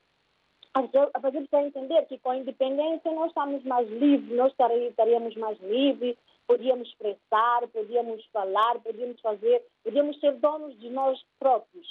a 0.74 1.20
fazer 1.20 1.42
pessoas 1.42 1.66
entender 1.66 2.06
que 2.06 2.18
com 2.18 2.32
a 2.32 2.38
independência 2.38 3.12
nós 3.12 3.28
estamos 3.28 3.62
mais 3.64 3.88
livres, 3.90 4.36
nós 4.36 4.54
estaríamos 4.54 5.36
mais 5.36 5.60
livres, 5.60 6.18
podíamos 6.52 6.90
expressar, 6.90 7.66
podíamos 7.70 8.26
falar, 8.28 8.80
podíamos 8.80 9.22
fazer, 9.22 9.64
podíamos 9.84 10.20
ser 10.20 10.34
donos 10.34 10.78
de 10.80 10.90
nós 10.90 11.18
próprios. 11.40 11.88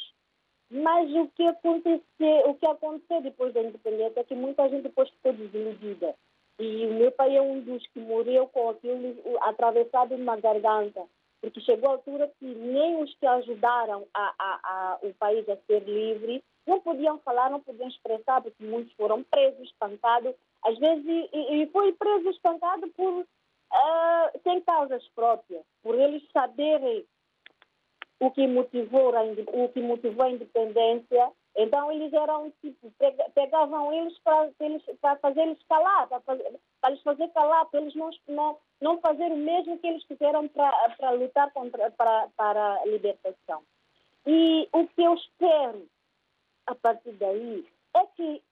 Mas 0.71 1.11
o 1.15 1.29
que 1.29 1.47
aconteceu, 1.47 2.51
o 2.51 2.55
que 2.55 2.67
aconteceu 2.67 3.23
depois 3.23 3.55
da 3.55 3.63
independência 3.63 4.21
é 4.21 4.25
que 4.25 4.35
muita 4.35 4.69
gente 4.69 4.83
depois 4.83 5.09
ficou 5.11 5.33
desiludida. 5.33 6.15
E 6.59 6.87
o 6.87 6.93
meu 6.93 7.11
pai 7.13 7.37
é 7.37 7.41
um 7.41 7.61
dos 7.61 7.87
que 7.89 8.01
morreu 8.01 8.47
com 8.49 8.69
aquilo 8.69 9.17
atravessado 9.41 10.17
numa 10.17 10.37
garganta 10.37 11.03
porque 11.41 11.59
chegou 11.63 11.89
a 11.89 11.93
altura 11.93 12.31
que 12.39 12.45
nem 12.45 13.03
os 13.03 13.15
que 13.15 13.27
ajudaram 13.27 14.07
a, 14.13 14.35
a, 14.39 14.61
a, 14.63 14.99
o 15.03 15.15
país 15.15 15.49
a 15.49 15.57
ser 15.67 15.83
livre 15.85 16.45
não 16.67 16.81
podiam 16.81 17.19
falar, 17.21 17.51
não 17.51 17.61
podiam 17.61 17.89
expressar, 17.89 18.41
porque 18.43 18.63
muitos 18.63 18.93
foram 18.93 19.25
presos, 19.25 19.69
espancados, 19.69 20.35
às 20.63 20.79
vezes, 20.79 21.05
e, 21.07 21.63
e 21.63 21.67
foi 21.69 21.93
preso, 21.95 22.29
espancado 22.29 22.87
por, 22.89 23.27
uh, 23.73 24.41
sem 24.43 24.61
causas 24.63 25.07
próprias, 25.15 25.65
por 25.83 25.95
eles 25.95 26.23
saberem 26.33 27.05
o 28.19 28.31
que 28.31 28.47
motivou 28.47 29.17
a, 29.17 29.23
o 29.23 29.69
que 29.69 29.81
motivou 29.81 30.25
a 30.25 30.31
independência 30.31 31.33
então 31.57 31.91
eles 31.91 32.13
eram 32.13 32.51
tipo, 32.61 32.93
pegavam 33.35 33.93
eles 33.93 34.17
para, 34.21 34.51
eles, 34.61 34.83
para 35.01 35.17
fazer 35.17 35.43
eles 35.43 35.59
calar, 35.69 36.09
para, 36.09 36.21
para 36.21 36.91
eles 36.91 37.03
fazer 37.03 37.29
calar, 37.31 37.67
para 37.67 37.81
eles 37.81 37.95
não, 37.95 38.11
não, 38.29 38.59
não 38.81 39.01
fazer 39.01 39.33
o 39.33 39.37
mesmo 39.37 39.79
que 39.79 39.87
eles 39.87 40.05
fizeram 40.05 40.47
para, 40.49 40.91
para 40.91 41.11
lutar 41.11 41.53
contra, 41.53 41.91
para, 41.91 42.29
para 42.37 42.81
a 42.81 42.87
libertação. 42.87 43.63
E 44.27 44.69
o 44.73 44.87
que 44.87 45.03
eu 45.03 45.15
espero 45.15 45.87
a 46.67 46.75
partir 46.75 47.13
daí 47.13 47.67
é 47.95 48.07
que 48.17 48.43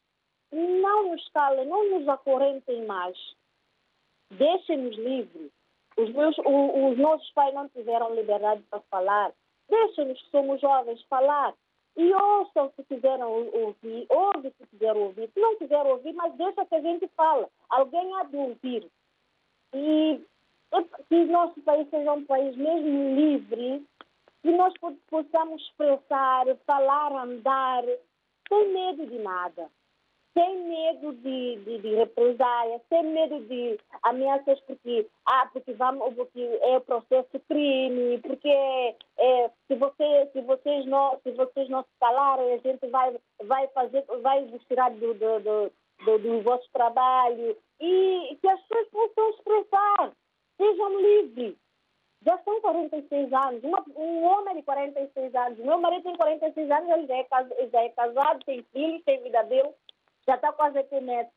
não 0.51 1.11
nos 1.11 1.29
calem, 1.29 1.67
não 1.67 1.91
nos 1.91 2.09
acorrentem 2.09 2.85
mais. 2.85 3.17
Deixem-nos 4.30 4.97
livres. 4.97 5.50
Os, 5.97 6.11
meus, 6.11 6.38
os, 6.38 6.92
os 6.92 6.99
nossos 6.99 7.30
pais 7.32 7.54
não 7.54 7.68
tiveram 7.68 8.14
liberdade 8.14 8.62
para 8.70 8.80
falar 8.90 9.32
Deixem-nos, 9.68 10.20
que 10.23 10.30
somos 10.30 10.61
jovens, 10.61 11.02
falar. 11.04 11.54
E 11.97 12.14
ouçam 12.14 12.73
se 12.76 12.85
quiserem 12.85 13.25
ouvir, 13.25 14.06
ouve 14.08 14.50
se 14.50 14.66
quiserem 14.68 15.02
ouvir. 15.02 15.30
Se 15.35 15.40
não 15.40 15.56
quiserem 15.56 15.92
ouvir, 15.92 16.12
mas 16.14 16.35
deixa 16.35 16.64
que 16.64 16.75
a 16.75 16.80
gente 16.80 17.08
fala. 17.08 17.49
Alguém 17.68 18.14
há 18.16 18.25
de 18.25 18.37
ouvir. 18.37 18.88
E 19.75 20.20
que 21.08 21.14
o 21.14 21.26
nosso 21.26 21.61
país 21.62 21.88
seja 21.90 22.12
um 22.12 22.25
país 22.25 22.56
mesmo 22.56 23.16
livre, 23.16 23.85
que 24.42 24.50
nós 24.52 24.73
possamos 25.11 25.62
expressar, 25.62 26.47
falar, 26.66 27.12
andar, 27.12 27.85
sem 28.49 28.68
medo 28.73 29.06
de 29.06 29.18
nada 29.18 29.68
sem 30.38 30.57
medo 30.61 31.12
de, 31.14 31.57
de, 31.64 31.78
de 31.78 31.95
represália, 31.97 32.80
sem 32.88 33.02
medo 33.02 33.40
de 33.47 33.76
ameaças 34.04 34.61
porque, 34.61 35.04
ah, 35.26 35.50
porque, 35.52 35.73
vamos, 35.73 36.14
porque 36.14 36.40
é 36.62 36.78
processo 36.78 37.40
crime, 37.49 38.21
porque 38.21 38.49
é, 38.49 39.50
se, 39.66 39.75
você, 39.75 40.30
se, 40.33 40.40
vocês 40.42 40.87
não, 40.87 41.18
se 41.25 41.33
vocês 41.33 41.68
não 41.68 41.83
se 41.83 41.90
calarem, 41.99 42.52
a 42.52 42.59
gente 42.59 42.87
vai, 42.87 43.16
vai, 43.42 43.66
fazer, 43.68 44.04
vai 44.23 44.47
tirar 44.68 44.92
do, 44.92 45.12
do, 45.14 45.40
do, 45.40 45.73
do, 46.04 46.18
do 46.21 46.42
vosso 46.42 46.71
trabalho 46.73 47.57
e 47.80 48.38
que 48.40 48.49
as 48.49 48.61
pessoas 48.62 48.88
possam 48.92 49.30
expressar, 49.30 50.12
sejam 50.57 51.00
livres. 51.00 51.57
Já 52.25 52.37
são 52.38 52.61
46 52.61 53.33
anos. 53.33 53.62
Uma, 53.62 53.85
um 53.97 54.25
homem 54.25 54.57
de 54.57 54.62
46 54.62 55.35
anos. 55.37 55.59
Meu 55.59 55.78
marido 55.78 56.02
tem 56.02 56.16
46 56.16 56.68
anos, 56.68 56.90
ele 56.90 57.07
já 57.07 57.16
é, 57.16 57.26
já 57.71 57.80
é 57.80 57.88
casado, 57.90 58.45
tem 58.45 58.64
filhos, 58.73 59.04
tem 59.04 59.23
vida 59.23 59.42
dele 59.45 59.73
já 60.28 60.35
está 60.35 60.52
quase 60.52 60.78
a 60.78 60.85
ter 60.85 61.00
neto. 61.00 61.32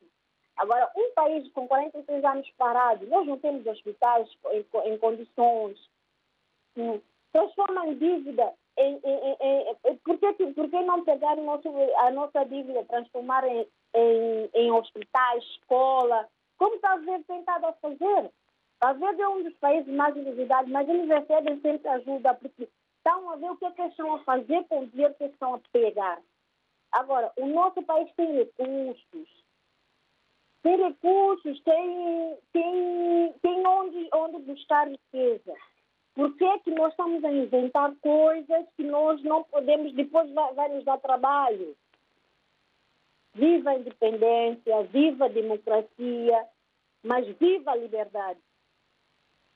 Agora, 0.58 0.90
um 0.94 1.10
país 1.14 1.50
com 1.52 1.66
46 1.66 2.24
anos 2.24 2.50
parado, 2.58 3.06
nós 3.06 3.26
não 3.26 3.38
temos 3.38 3.66
hospitais 3.66 4.28
em, 4.52 4.92
em 4.92 4.98
condições, 4.98 5.78
transforma 7.32 7.86
em 7.86 7.94
dívida. 7.94 8.52
Em, 8.76 9.00
em, 9.04 9.36
em, 9.40 9.96
por, 9.98 10.18
que, 10.18 10.32
por 10.52 10.68
que 10.68 10.82
não 10.82 11.04
pegar 11.04 11.36
nosso, 11.36 11.68
a 11.98 12.10
nossa 12.10 12.44
dívida, 12.44 12.84
transformar 12.84 13.44
em, 13.46 13.66
em, 13.94 14.50
em 14.54 14.72
hospitais, 14.72 15.42
escola, 15.44 16.28
como 16.58 16.76
está 16.76 16.92
a 16.92 16.96
ver 16.96 17.22
tentado 17.24 17.66
a 17.66 17.72
fazer? 17.74 18.30
A 18.80 18.92
ver 18.92 19.18
é 19.18 19.28
um 19.28 19.42
dos 19.42 19.54
países 19.54 19.92
mais 19.94 20.16
endividados, 20.16 20.70
mas 20.70 20.88
eles 20.88 21.08
recebem 21.08 21.60
sempre 21.60 21.88
ajuda, 21.88 22.34
porque 22.34 22.68
estão 22.96 23.30
a 23.30 23.36
ver 23.36 23.50
o 23.50 23.56
que, 23.56 23.64
é 23.64 23.70
que 23.70 23.80
eles 23.80 23.92
estão 23.92 24.14
a 24.14 24.18
fazer 24.20 24.64
com 24.64 24.80
o 24.80 24.86
dinheiro 24.86 25.14
que 25.14 25.24
estão 25.24 25.54
a 25.54 25.60
pegar. 25.72 26.20
Agora, 26.92 27.32
o 27.36 27.46
nosso 27.46 27.82
país 27.82 28.10
tem 28.14 28.36
recursos. 28.36 29.42
Tem 30.62 30.76
recursos, 30.76 31.60
tem, 31.62 32.38
tem, 32.52 33.32
tem 33.42 33.66
onde, 33.66 34.08
onde 34.14 34.38
buscar 34.44 34.88
riqueza. 34.88 35.54
Por 36.14 36.36
que, 36.36 36.44
é 36.44 36.58
que 36.58 36.70
nós 36.70 36.90
estamos 36.90 37.24
a 37.24 37.32
inventar 37.32 37.92
coisas 38.02 38.66
que 38.76 38.84
nós 38.84 39.22
não 39.22 39.42
podemos, 39.44 39.94
depois 39.94 40.30
vai, 40.32 40.52
vai 40.54 40.68
nos 40.68 40.84
dar 40.84 40.98
trabalho? 40.98 41.74
Viva 43.34 43.70
a 43.70 43.78
independência, 43.78 44.82
viva 44.84 45.24
a 45.24 45.28
democracia, 45.28 46.46
mas 47.02 47.26
viva 47.38 47.72
a 47.72 47.76
liberdade. 47.76 48.38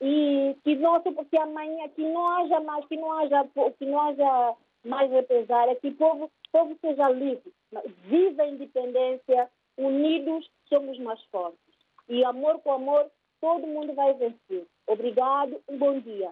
E 0.01 0.55
que, 0.63 0.75
nosso, 0.75 1.11
porque 1.13 1.37
amanhã 1.37 1.87
que 1.89 2.01
não 2.01 2.27
haja 2.27 2.59
mais, 2.59 2.85
que 2.85 2.97
não 2.97 3.11
haja, 3.13 3.47
que 3.77 3.85
não 3.85 4.01
haja 4.01 4.55
mais 4.87 5.11
represália, 5.11 5.75
que 5.75 5.89
o 5.89 5.95
povo 5.95 6.31
povo 6.51 6.77
seja 6.81 7.09
livre, 7.09 7.53
viva 8.05 8.43
a 8.43 8.47
independência, 8.47 9.49
unidos 9.77 10.49
somos 10.67 10.97
mais 10.99 11.21
fortes. 11.25 11.59
E 12.09 12.23
amor 12.23 12.59
com 12.61 12.71
amor, 12.71 13.11
todo 13.39 13.67
mundo 13.67 13.93
vai 13.93 14.13
vencer. 14.13 14.65
Obrigado, 14.87 15.61
um 15.67 15.77
bom 15.77 15.99
dia. 15.99 16.31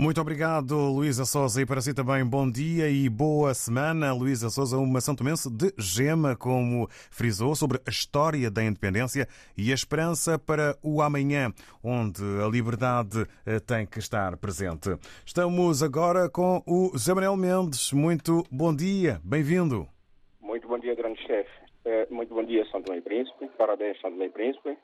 Muito 0.00 0.18
obrigado, 0.18 0.74
Luísa 0.74 1.26
Souza. 1.26 1.60
E 1.60 1.66
para 1.66 1.82
si 1.82 1.92
também, 1.92 2.24
bom 2.24 2.50
dia 2.50 2.88
e 2.88 3.06
boa 3.06 3.52
semana. 3.52 4.14
Luísa 4.14 4.48
Souza, 4.48 4.78
uma 4.78 4.98
santomense 4.98 5.50
de 5.50 5.74
gema, 5.76 6.34
como 6.34 6.88
frisou, 7.10 7.54
sobre 7.54 7.76
a 7.86 7.90
história 7.90 8.50
da 8.50 8.64
independência 8.64 9.28
e 9.58 9.70
a 9.70 9.74
esperança 9.74 10.38
para 10.38 10.74
o 10.82 11.02
amanhã, 11.02 11.52
onde 11.84 12.22
a 12.42 12.48
liberdade 12.48 13.26
eh, 13.44 13.60
tem 13.60 13.84
que 13.84 13.98
estar 13.98 14.38
presente. 14.38 14.88
Estamos 15.22 15.82
agora 15.82 16.30
com 16.30 16.62
o 16.66 16.92
José 16.94 17.12
Manuel 17.12 17.36
Mendes. 17.36 17.92
Muito 17.92 18.42
bom 18.50 18.74
dia, 18.74 19.20
bem-vindo. 19.22 19.86
Muito 20.40 20.66
bom 20.66 20.78
dia, 20.78 20.94
grande 20.94 21.20
chefe. 21.26 21.50
Eh, 21.84 22.06
muito 22.08 22.34
bom 22.34 22.42
dia, 22.42 22.64
Santo 22.72 22.86
Tomé 22.86 23.02
Príncipe. 23.02 23.50
Parabéns, 23.58 24.00
Santo 24.00 24.14
Tomé 24.14 24.30
Príncipe. 24.30 24.78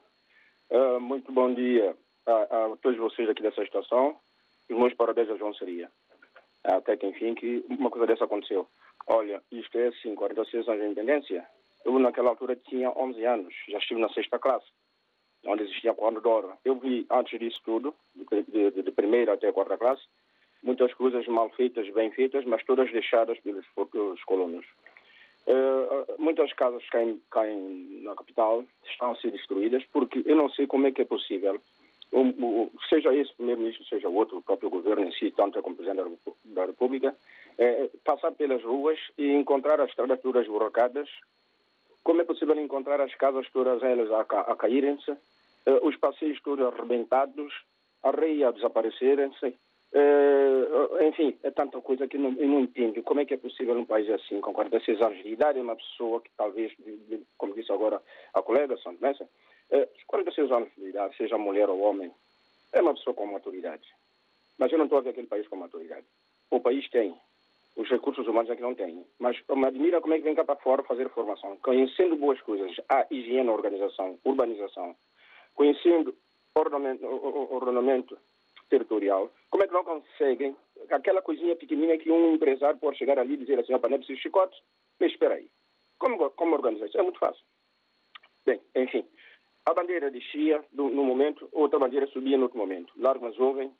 Eh, 0.68 0.98
muito 0.98 1.32
bom 1.32 1.54
dia 1.54 1.96
a, 2.26 2.32
a 2.32 2.76
todos 2.82 2.98
vocês 2.98 3.30
aqui 3.30 3.40
dessa 3.40 3.62
estação 3.62 4.14
os 4.70 4.78
meus 4.78 4.94
parabéns 4.94 5.30
a 5.30 5.36
João 5.36 5.54
Seria. 5.54 5.90
Até 6.64 6.96
que, 6.96 7.06
enfim, 7.06 7.34
que 7.34 7.64
uma 7.68 7.90
coisa 7.90 8.06
dessa 8.06 8.24
aconteceu. 8.24 8.66
Olha, 9.06 9.40
isto 9.52 9.78
é 9.78 9.88
assim, 9.88 10.14
46 10.14 10.68
anos 10.68 10.80
de 10.80 10.86
independência. 10.86 11.46
Eu, 11.84 11.98
naquela 11.98 12.30
altura, 12.30 12.56
tinha 12.56 12.90
11 12.90 13.24
anos. 13.24 13.54
Já 13.68 13.78
estive 13.78 14.00
na 14.00 14.08
sexta 14.08 14.38
classe, 14.38 14.66
onde 15.46 15.62
existia 15.62 15.94
quadro 15.94 16.20
de 16.20 16.26
ouro. 16.26 16.52
Eu 16.64 16.74
vi, 16.76 17.06
antes 17.08 17.38
disso 17.38 17.60
tudo, 17.64 17.94
de, 18.14 18.70
de, 18.70 18.82
de 18.82 18.90
primeira 18.90 19.34
até 19.34 19.48
a 19.48 19.52
quarta 19.52 19.78
classe, 19.78 20.02
muitas 20.62 20.92
coisas 20.94 21.24
mal 21.28 21.48
feitas, 21.50 21.88
bem 21.94 22.10
feitas, 22.10 22.44
mas 22.44 22.64
todas 22.64 22.90
deixadas 22.90 23.38
pelos, 23.40 23.64
pelos 23.92 24.22
colonos. 24.24 24.66
Uh, 25.46 26.20
muitas 26.20 26.52
casas 26.54 26.84
caem, 26.90 27.22
caem 27.30 28.02
na 28.02 28.16
capital, 28.16 28.64
estão 28.90 29.12
a 29.12 29.16
ser 29.16 29.30
destruídas, 29.30 29.84
porque 29.92 30.20
eu 30.26 30.34
não 30.34 30.50
sei 30.50 30.66
como 30.66 30.88
é 30.88 30.90
que 30.90 31.02
é 31.02 31.04
possível 31.04 31.60
seja 32.88 33.14
esse 33.14 33.34
primeiro-ministro, 33.34 33.84
seja 33.86 34.08
outro, 34.08 34.38
o 34.38 34.42
próprio 34.42 34.70
governo 34.70 35.06
em 35.06 35.12
si, 35.12 35.30
tanto 35.30 35.60
como 35.62 35.76
presidente 35.76 36.18
da 36.44 36.64
República, 36.64 37.14
é, 37.58 37.90
passar 38.04 38.32
pelas 38.32 38.62
ruas 38.62 38.98
e 39.18 39.32
encontrar 39.32 39.80
as 39.80 39.90
estradas 39.90 40.20
todas 40.20 40.42
esburracadas, 40.42 41.08
como 42.02 42.20
é 42.20 42.24
possível 42.24 42.58
encontrar 42.58 43.00
as 43.00 43.14
casas 43.16 43.46
todas 43.52 43.82
elas 43.82 44.10
a, 44.10 44.20
a 44.20 44.56
caírem-se, 44.56 45.10
é, 45.10 45.72
os 45.82 45.96
passeios 45.96 46.40
todos 46.42 46.64
arrebentados, 46.66 47.52
a 48.02 48.10
reia 48.10 48.48
a 48.48 48.52
desaparecerem-se, 48.52 49.54
é, 49.92 51.08
enfim, 51.08 51.36
é 51.42 51.50
tanta 51.50 51.80
coisa 51.80 52.06
que 52.06 52.18
não, 52.18 52.34
eu 52.38 52.48
não 52.48 52.60
entendo. 52.60 53.02
Como 53.02 53.20
é 53.20 53.24
que 53.24 53.34
é 53.34 53.38
possível 53.38 53.74
num 53.74 53.84
país 53.84 54.08
assim, 54.10 54.40
com 54.40 54.52
46 54.52 55.00
anos 55.00 55.22
de 55.22 55.28
idade, 55.30 55.58
uma 55.58 55.76
pessoa 55.76 56.20
que 56.20 56.30
talvez, 56.36 56.72
como 57.38 57.54
disse 57.54 57.72
agora 57.72 58.00
a 58.34 58.42
colega 58.42 58.76
Messa, 59.00 59.28
é, 59.70 59.88
os 59.96 60.04
46 60.04 60.50
anos 60.50 60.68
de 60.76 60.88
idade, 60.88 61.16
seja 61.16 61.38
mulher 61.38 61.68
ou 61.68 61.80
homem, 61.80 62.12
é 62.72 62.80
uma 62.80 62.94
pessoa 62.94 63.14
com 63.14 63.26
maturidade. 63.26 63.86
Mas 64.58 64.72
eu 64.72 64.78
não 64.78 64.86
estou 64.86 64.98
a 64.98 65.02
ver 65.02 65.10
aquele 65.10 65.26
país 65.26 65.46
com 65.48 65.56
maturidade. 65.56 66.06
O 66.50 66.60
país 66.60 66.88
tem. 66.90 67.14
Os 67.76 67.88
recursos 67.90 68.26
humanos 68.26 68.50
é 68.50 68.56
que 68.56 68.62
não 68.62 68.74
tem. 68.74 69.04
Mas 69.18 69.36
me 69.48 69.66
admira 69.66 70.00
como 70.00 70.14
é 70.14 70.18
que 70.18 70.24
vem 70.24 70.34
cá 70.34 70.44
para 70.44 70.56
fora 70.56 70.82
fazer 70.82 71.08
formação. 71.10 71.56
Conhecendo 71.58 72.16
boas 72.16 72.40
coisas, 72.40 72.74
a 72.88 73.06
higiene, 73.10 73.50
organização, 73.50 74.18
urbanização, 74.24 74.96
conhecendo 75.54 76.16
ordenamento, 76.54 77.04
ordenamento 77.06 78.18
territorial, 78.70 79.30
como 79.50 79.62
é 79.62 79.66
que 79.66 79.74
não 79.74 79.84
conseguem 79.84 80.56
aquela 80.90 81.22
coisinha 81.22 81.54
pequenina 81.54 81.96
que 81.98 82.10
um 82.10 82.34
empresário 82.34 82.78
pode 82.78 82.98
chegar 82.98 83.18
ali 83.18 83.34
e 83.34 83.38
dizer 83.38 83.58
assim, 83.60 83.74
opa, 83.74 83.88
não 83.88 83.96
é 83.96 83.98
preciso 83.98 84.20
chicote, 84.20 84.60
mas 84.98 85.12
espera 85.12 85.34
aí. 85.34 85.48
Como, 85.98 86.30
como 86.30 86.54
organizar 86.54 86.86
isso? 86.86 86.98
É 86.98 87.02
muito 87.02 87.18
fácil. 87.18 87.42
Bem, 88.44 88.60
enfim, 88.74 89.04
a 89.66 89.74
bandeira 89.74 90.10
descia 90.12 90.64
no 90.72 91.04
momento, 91.04 91.48
outra 91.52 91.78
bandeira 91.78 92.06
subia 92.06 92.36
no 92.36 92.44
outro 92.44 92.58
momento. 92.58 92.92
Lágrimas 92.96 93.36
ouvem, 93.38 93.70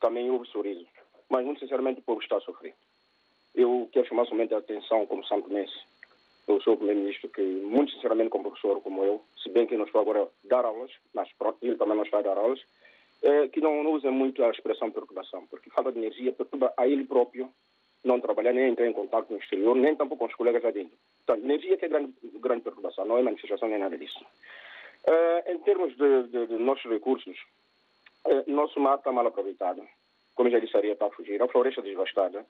também 0.00 0.30
houve 0.30 0.46
sorrisos. 0.48 0.88
Mas, 1.28 1.44
muito 1.44 1.60
sinceramente, 1.60 2.00
o 2.00 2.02
povo 2.02 2.22
está 2.22 2.38
a 2.38 2.40
sofrer. 2.40 2.74
Eu 3.54 3.88
quero 3.92 4.08
chamar 4.08 4.26
somente 4.26 4.54
a 4.54 4.58
atenção 4.58 5.06
como 5.06 5.26
Santo 5.26 5.52
Mês. 5.52 5.70
Eu 6.48 6.60
sou 6.62 6.74
o 6.74 6.76
primeiro-ministro 6.76 7.28
que, 7.28 7.42
muito 7.42 7.92
sinceramente, 7.92 8.30
como 8.30 8.44
professor 8.44 8.80
como 8.80 9.04
eu, 9.04 9.22
se 9.42 9.50
bem 9.50 9.66
que 9.66 9.76
não 9.76 9.84
estou 9.84 10.00
agora 10.00 10.22
a 10.22 10.28
dar 10.44 10.64
aulas, 10.64 10.92
mas 11.12 11.28
ele 11.60 11.76
também 11.76 11.96
não 11.96 12.04
está 12.04 12.18
a 12.18 12.22
dar 12.22 12.38
aulas, 12.38 12.60
é, 13.22 13.48
que 13.48 13.60
não, 13.60 13.82
não 13.82 13.92
usa 13.92 14.10
muito 14.10 14.42
a 14.42 14.50
expressão 14.50 14.90
preocupação, 14.90 15.46
porque 15.48 15.70
falta 15.70 15.92
de 15.92 15.98
energia 15.98 16.32
perturba 16.32 16.72
a 16.76 16.86
ele 16.86 17.04
próprio 17.04 17.50
não 18.04 18.20
trabalhar, 18.20 18.52
nem 18.52 18.70
entrar 18.70 18.86
em 18.86 18.92
contato 18.92 19.30
no 19.30 19.38
exterior, 19.38 19.74
nem 19.74 19.96
tampouco 19.96 20.24
com 20.24 20.30
os 20.30 20.36
colegas 20.36 20.62
lá 20.62 20.70
dentro. 20.70 20.96
Portanto, 21.26 21.44
energia 21.44 21.76
que 21.76 21.84
é 21.84 21.88
grande, 21.88 22.14
grande 22.40 22.62
preocupação, 22.62 23.04
não 23.04 23.18
é 23.18 23.22
manifestação 23.22 23.68
nem 23.68 23.78
nada 23.78 23.98
disso. 23.98 24.24
Uh, 25.08 25.52
em 25.52 25.58
termos 25.60 25.96
de, 25.96 26.22
de, 26.24 26.46
de, 26.48 26.58
nossos 26.58 26.84
recursos, 26.90 27.36
uh, 28.26 28.50
nosso 28.50 28.80
mar 28.80 28.98
está 28.98 29.12
mal 29.12 29.26
aproveitado. 29.26 29.82
Como 30.34 30.50
já 30.50 30.58
disse, 30.58 30.76
a 30.76 30.80
está 30.80 31.06
a 31.06 31.10
fugir. 31.10 31.40
A 31.40 31.48
floresta 31.48 31.80
devastada. 31.80 32.44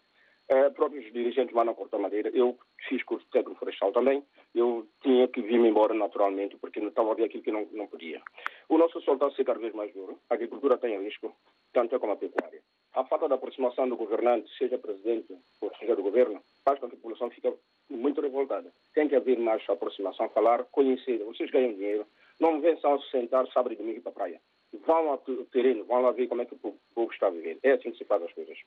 Uh, 0.48 0.72
próprios 0.72 1.12
dirigentes 1.12 1.54
mandam 1.54 1.74
cortar 1.74 1.98
madeira. 1.98 2.30
Eu 2.32 2.56
fiz 2.88 3.02
curso 3.02 3.26
técnico 3.30 3.58
florestal 3.58 3.92
também. 3.92 4.22
Eu 4.54 4.86
tinha 5.02 5.28
que 5.28 5.42
vir-me 5.42 5.68
embora 5.68 5.92
naturalmente, 5.92 6.56
porque 6.56 6.80
não 6.80 6.88
estava 6.88 7.10
a 7.10 7.14
ver 7.14 7.24
aquilo 7.24 7.42
que 7.42 7.52
não, 7.52 7.66
não 7.72 7.88
podia. 7.88 8.22
O 8.68 8.78
nosso 8.78 9.00
sol 9.02 9.14
está 9.14 9.26
a 9.26 9.30
ser 9.32 9.44
cada 9.44 9.58
vez 9.58 9.74
mais 9.74 9.92
duro. 9.92 10.18
A 10.30 10.34
agricultura 10.34 10.78
tem 10.78 10.98
risco, 11.02 11.36
tanto 11.72 11.94
é 11.94 11.98
como 11.98 12.12
a 12.12 12.16
pecuária. 12.16 12.62
A 12.94 13.04
falta 13.04 13.28
da 13.28 13.34
aproximação 13.34 13.86
do 13.86 13.96
governante, 13.96 14.48
seja 14.56 14.78
presidente 14.78 15.36
ou 15.60 15.70
seja 15.76 15.94
do 15.94 16.02
governo, 16.02 16.40
faz 16.64 16.80
com 16.80 16.88
que 16.88 16.94
a 16.94 16.96
população 16.96 17.28
fique 17.28 17.52
muito 17.90 18.22
revoltada. 18.22 18.72
Tem 18.94 19.06
que 19.08 19.16
haver 19.16 19.38
mais 19.38 19.62
aproximação, 19.68 20.30
falar, 20.30 20.64
conhecer. 20.64 21.18
Vocês 21.24 21.50
ganham 21.50 21.74
dinheiro, 21.74 22.06
não 22.38 22.60
vêm 22.60 22.76
só 22.78 22.98
se 22.98 23.10
sentar 23.10 23.46
sábado 23.48 23.72
e 23.72 23.76
domingo 23.76 24.02
para 24.02 24.10
a 24.10 24.14
praia. 24.14 24.40
Vão 24.84 25.10
ao 25.10 25.18
terreno, 25.52 25.84
vão 25.84 26.02
lá 26.02 26.12
ver 26.12 26.26
como 26.26 26.42
é 26.42 26.46
que 26.46 26.54
o 26.54 26.58
povo 26.58 27.12
está 27.12 27.28
a 27.28 27.30
viver. 27.30 27.58
É 27.62 27.72
assim 27.72 27.92
que 27.92 27.98
se 27.98 28.04
faz 28.04 28.22
as 28.22 28.32
coisas. 28.32 28.58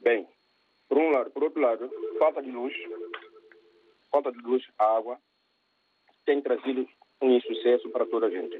Bem, 0.00 0.28
Por 0.88 0.98
um 0.98 1.10
lado. 1.10 1.30
Por 1.30 1.44
outro 1.44 1.60
lado, 1.60 1.90
falta 2.18 2.42
de 2.42 2.50
luz, 2.50 2.74
falta 4.10 4.30
de 4.30 4.38
luz, 4.38 4.64
água, 4.78 5.18
tem 6.24 6.40
trazido 6.40 6.88
um 7.22 7.32
insucesso 7.32 7.88
para 7.90 8.06
toda 8.06 8.26
a 8.26 8.30
gente. 8.30 8.58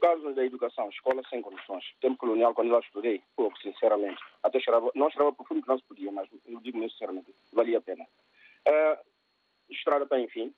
Casos 0.00 0.34
da 0.36 0.44
educação, 0.44 0.88
escola 0.90 1.22
sem 1.28 1.42
condições. 1.42 1.84
Tempo 2.00 2.18
colonial, 2.18 2.54
quando 2.54 2.72
eu 2.72 2.78
estudei, 2.78 3.20
pouco, 3.34 3.58
sinceramente, 3.58 4.20
até 4.42 4.60
chorava, 4.60 4.90
não 4.94 5.10
chorava 5.10 5.32
por 5.32 5.46
fundo 5.48 5.62
que 5.62 5.68
não 5.68 5.78
se 5.78 5.84
podia, 5.84 6.12
mas 6.12 6.28
eu 6.46 6.60
digo 6.60 6.78
sinceramente, 6.88 7.34
valia 7.52 7.78
a 7.78 7.82
pena. 7.82 8.04
Uh, 8.68 8.98
estrada 9.68 10.04
está, 10.04 10.20
enfim, 10.20 10.54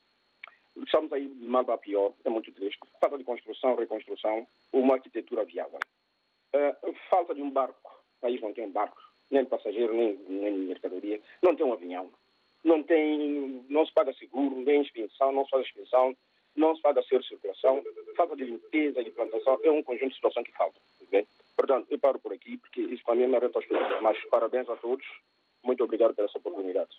estamos 0.76 1.12
aí 1.12 1.26
de 1.26 1.46
mal 1.46 1.64
para 1.64 1.78
pior, 1.78 2.12
é 2.24 2.30
muito 2.30 2.52
triste. 2.52 2.78
Falta 3.00 3.18
de 3.18 3.24
construção, 3.24 3.74
reconstrução, 3.74 4.46
uma 4.72 4.94
arquitetura 4.94 5.44
viável. 5.44 5.78
Uh, 6.54 6.94
falta 7.08 7.34
de 7.34 7.42
um 7.42 7.50
barco, 7.50 8.02
o 8.18 8.20
país 8.20 8.40
não 8.40 8.52
tem 8.52 8.70
barco, 8.70 9.00
nem 9.30 9.44
passageiro, 9.44 9.94
nem, 9.94 10.16
nem 10.28 10.52
mercadoria, 10.52 11.20
não 11.42 11.54
tem 11.54 11.64
um 11.64 11.72
avião, 11.72 12.10
não 12.64 12.82
tem, 12.82 13.64
não 13.68 13.86
se 13.86 13.92
paga 13.92 14.12
seguro, 14.14 14.56
nem 14.56 14.82
expensão, 14.82 15.32
não 15.32 15.44
se 15.44 15.50
faz 15.50 15.66
expensão, 15.66 16.16
não 16.56 16.74
se 16.74 16.82
paga 16.82 17.02
ser 17.04 17.22
circulação, 17.22 17.82
falta 18.16 18.36
de 18.36 18.44
limpeza, 18.44 19.04
de 19.04 19.10
plantação, 19.10 19.60
é 19.62 19.70
um 19.70 19.82
conjunto 19.82 20.08
de 20.08 20.16
situações 20.16 20.46
que 20.46 20.56
falta. 20.56 20.78
Bem? 21.10 21.26
Portanto, 21.56 21.86
eu 21.90 21.98
paro 21.98 22.18
por 22.18 22.32
aqui, 22.32 22.56
porque 22.58 22.80
isso 22.80 23.04
para 23.04 23.14
mim 23.14 23.22
é 23.22 23.26
uma 23.26 23.38
reta 23.38 23.60
Mas 24.02 24.22
parabéns 24.26 24.68
a 24.68 24.76
todos, 24.76 25.06
muito 25.62 25.84
obrigado 25.84 26.14
pela 26.14 26.28
oportunidade. 26.34 26.90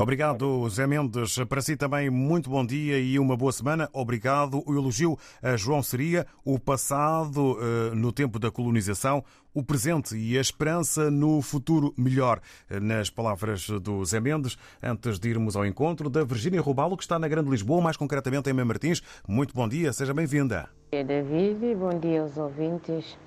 Obrigado, 0.00 0.66
Zé 0.70 0.86
Mendes. 0.86 1.36
Para 1.46 1.60
si 1.60 1.76
também, 1.76 2.08
muito 2.08 2.48
bom 2.48 2.64
dia 2.64 2.98
e 2.98 3.18
uma 3.18 3.36
boa 3.36 3.52
semana. 3.52 3.86
Obrigado. 3.92 4.62
O 4.66 4.72
elogio 4.72 5.18
a 5.42 5.58
João 5.58 5.82
seria 5.82 6.26
o 6.42 6.58
passado 6.58 7.58
eh, 7.60 7.94
no 7.94 8.10
tempo 8.10 8.38
da 8.38 8.50
colonização, 8.50 9.22
o 9.52 9.62
presente 9.62 10.16
e 10.16 10.38
a 10.38 10.40
esperança 10.40 11.10
no 11.10 11.42
futuro 11.42 11.92
melhor. 11.98 12.40
Nas 12.80 13.10
palavras 13.10 13.68
do 13.68 14.02
Zé 14.06 14.20
Mendes, 14.20 14.56
antes 14.82 15.18
de 15.18 15.28
irmos 15.28 15.54
ao 15.54 15.66
encontro 15.66 16.08
da 16.08 16.24
Virgínia 16.24 16.62
Rubalo, 16.62 16.96
que 16.96 17.02
está 17.02 17.18
na 17.18 17.28
Grande 17.28 17.50
Lisboa, 17.50 17.82
mais 17.82 17.98
concretamente 17.98 18.48
em 18.48 18.54
Mãe 18.54 18.64
Martins. 18.64 19.02
Muito 19.28 19.52
bom 19.54 19.68
dia, 19.68 19.92
seja 19.92 20.14
bem-vinda. 20.14 20.70
Bom 20.90 20.96
dia, 20.96 21.04
David. 21.04 21.74
Bom 21.74 21.98
dia 22.00 22.22
aos 22.22 22.38
ouvintes. 22.38 23.18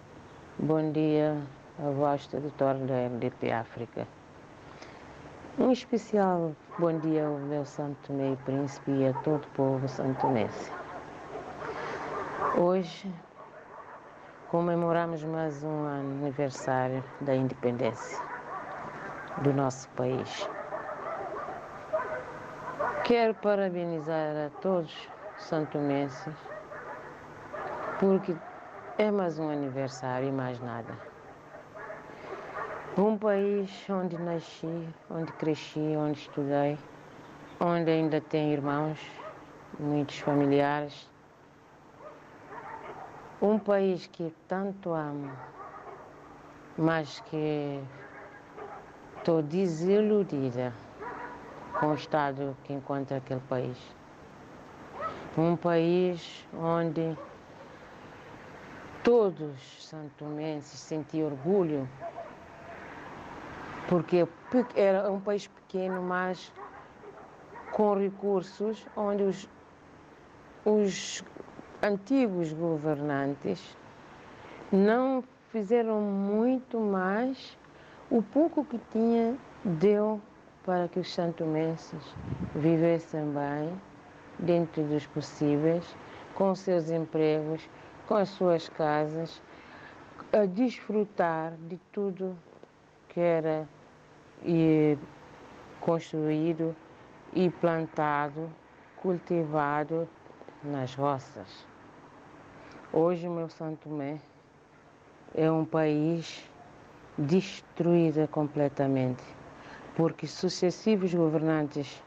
Bom 0.57 0.91
dia 0.91 1.39
a 1.77 1.91
voz 1.91 2.25
tradutor 2.25 2.73
da 2.79 3.05
RDP 3.05 3.51
África. 3.51 4.07
Um 5.55 5.71
especial 5.71 6.55
bom 6.79 6.97
dia 6.97 7.27
ao 7.27 7.38
meu 7.38 7.63
Santo 7.65 7.95
Tomé 8.07 8.31
e 8.31 8.36
Príncipe 8.38 8.89
e 8.89 9.07
a 9.07 9.13
todo 9.21 9.43
o 9.43 9.47
povo 9.49 9.88
santonense. 9.88 10.71
Hoje 12.57 13.13
comemoramos 14.49 15.23
mais 15.23 15.63
um 15.63 15.86
aniversário 15.86 17.03
da 17.21 17.36
independência 17.36 18.19
do 19.43 19.53
nosso 19.53 19.88
país. 19.89 20.49
Quero 23.03 23.36
parabenizar 23.36 24.36
a 24.47 24.49
todos 24.59 24.91
os 25.38 25.43
santomenses 25.43 26.33
porque 27.99 28.36
é 28.97 29.12
mais 29.12 29.38
um 29.38 29.47
aniversário 29.47 30.27
e 30.27 30.31
mais 30.31 30.59
nada. 30.59 31.12
Um 32.95 33.17
país 33.17 33.71
onde 33.89 34.15
nasci, 34.19 34.88
onde 35.10 35.32
cresci, 35.32 35.79
onde 35.97 36.19
estudei, 36.19 36.77
onde 37.60 37.89
ainda 37.89 38.21
tenho 38.21 38.53
irmãos, 38.53 38.99
muitos 39.79 40.19
familiares. 40.19 41.10
Um 43.41 43.58
país 43.58 44.06
que 44.06 44.32
tanto 44.47 44.93
amo, 44.93 45.32
mas 46.77 47.19
que 47.32 47.84
estou 49.17 49.41
desiludida 49.41 50.71
com 51.79 51.88
o 51.88 51.95
estado 51.95 52.56
que 52.63 52.73
encontra 52.73 53.17
aquele 53.17 53.41
país. 53.49 53.77
Um 55.36 55.56
país 55.56 56.45
onde 56.56 57.17
todos 59.03 59.49
os 59.49 59.88
santomenses 59.88 60.79
sentiam 60.79 61.25
orgulho 61.25 61.89
porque 63.93 64.25
era 64.75 65.12
um 65.12 65.19
país 65.19 65.45
pequeno, 65.47 66.01
mas 66.01 66.51
com 67.71 67.95
recursos 67.95 68.86
onde 68.95 69.23
os, 69.23 69.49
os 70.65 71.23
antigos 71.82 72.51
governantes 72.53 73.77
não 74.71 75.23
fizeram 75.51 76.01
muito 76.01 76.79
mais, 76.79 77.56
o 78.10 78.23
pouco 78.23 78.65
que 78.65 78.79
tinha 78.91 79.38
deu 79.63 80.19
para 80.65 80.88
que 80.88 80.99
os 80.99 81.13
santomenses 81.13 82.15
vivessem 82.56 83.25
bem, 83.32 83.79
dentro 84.39 84.84
dos 84.84 85.06
possíveis, 85.06 85.95
com 86.34 86.56
seus 86.56 86.89
empregos, 86.89 87.69
com 88.08 88.15
as 88.15 88.29
suas 88.29 88.67
casas, 88.69 89.41
a 90.32 90.45
desfrutar 90.45 91.53
de 91.67 91.77
tudo 91.91 92.36
que 93.10 93.19
era 93.19 93.67
e 94.45 94.97
construído 95.79 96.75
e 97.34 97.49
plantado, 97.49 98.49
cultivado 98.97 100.08
nas 100.63 100.93
roças. 100.95 101.65
Hoje, 102.91 103.27
meu 103.27 103.49
Santo 103.49 103.89
Tomé 103.89 104.19
é 105.36 105.51
um 105.51 105.65
país 105.65 106.47
destruído 107.17 108.27
completamente, 108.27 109.23
porque 109.95 110.27
sucessivos 110.27 111.13
governantes 111.13 112.01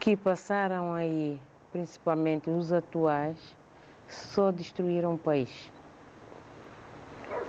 que 0.00 0.16
passaram 0.16 0.94
aí, 0.94 1.40
principalmente 1.72 2.50
os 2.50 2.72
atuais, 2.72 3.56
só 4.08 4.50
destruíram 4.50 5.14
o 5.14 5.18
país 5.18 5.70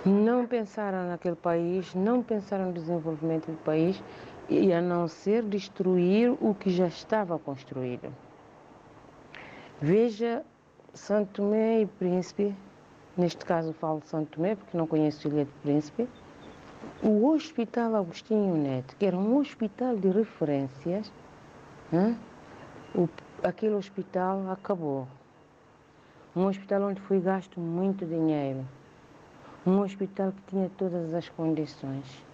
não 0.04 0.46
pensaram 0.46 1.08
naquele 1.08 1.36
país, 1.36 1.94
não 1.94 2.22
pensaram 2.22 2.66
no 2.66 2.72
desenvolvimento 2.72 3.50
do 3.50 3.58
país 3.58 4.02
e 4.48 4.72
a 4.72 4.80
não 4.80 5.06
ser 5.06 5.42
destruir 5.42 6.30
o 6.40 6.54
que 6.54 6.70
já 6.70 6.86
estava 6.86 7.38
construído. 7.38 8.12
Veja 9.80 10.42
Santo 10.94 11.34
Tomé 11.34 11.82
e 11.82 11.86
Príncipe, 11.86 12.54
neste 13.16 13.44
caso 13.44 13.72
falo 13.74 14.00
de 14.00 14.08
Santo 14.08 14.36
Tomé 14.36 14.54
porque 14.56 14.76
não 14.76 14.86
conheço 14.86 15.28
Ilha 15.28 15.44
de 15.44 15.52
Príncipe, 15.62 16.08
o 17.02 17.26
Hospital 17.26 17.94
Agostinho 17.94 18.56
Neto, 18.56 18.96
que 18.96 19.04
era 19.04 19.16
um 19.16 19.36
hospital 19.36 19.96
de 19.96 20.08
referências, 20.08 21.12
né? 21.92 22.16
o, 22.94 23.06
aquele 23.42 23.74
hospital 23.74 24.50
acabou. 24.50 25.06
Um 26.34 26.46
hospital 26.46 26.82
onde 26.84 27.00
foi 27.02 27.20
gasto 27.20 27.60
muito 27.60 28.06
dinheiro 28.06 28.64
um 29.66 29.82
hospital 29.82 30.32
que 30.32 30.42
tinha 30.46 30.70
todas 30.78 31.12
as 31.12 31.28
condições. 31.28 32.24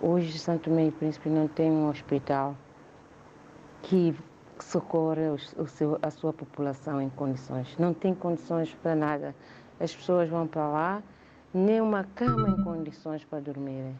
Hoje, 0.00 0.38
Santo 0.38 0.70
e 0.78 0.90
Príncipe 0.90 1.30
não 1.30 1.48
tem 1.48 1.70
um 1.70 1.88
hospital 1.88 2.54
que 3.82 4.14
socorre 4.58 5.30
o 5.30 5.66
seu, 5.66 5.98
a 6.02 6.10
sua 6.10 6.34
população 6.34 7.00
em 7.00 7.08
condições. 7.08 7.74
Não 7.78 7.94
tem 7.94 8.14
condições 8.14 8.74
para 8.82 8.94
nada. 8.94 9.34
As 9.78 9.94
pessoas 9.94 10.28
vão 10.28 10.46
para 10.46 10.68
lá, 10.68 11.02
nem 11.52 11.80
uma 11.80 12.04
cama 12.04 12.50
em 12.50 12.62
condições 12.62 13.24
para 13.24 13.40
dormirem. 13.40 13.98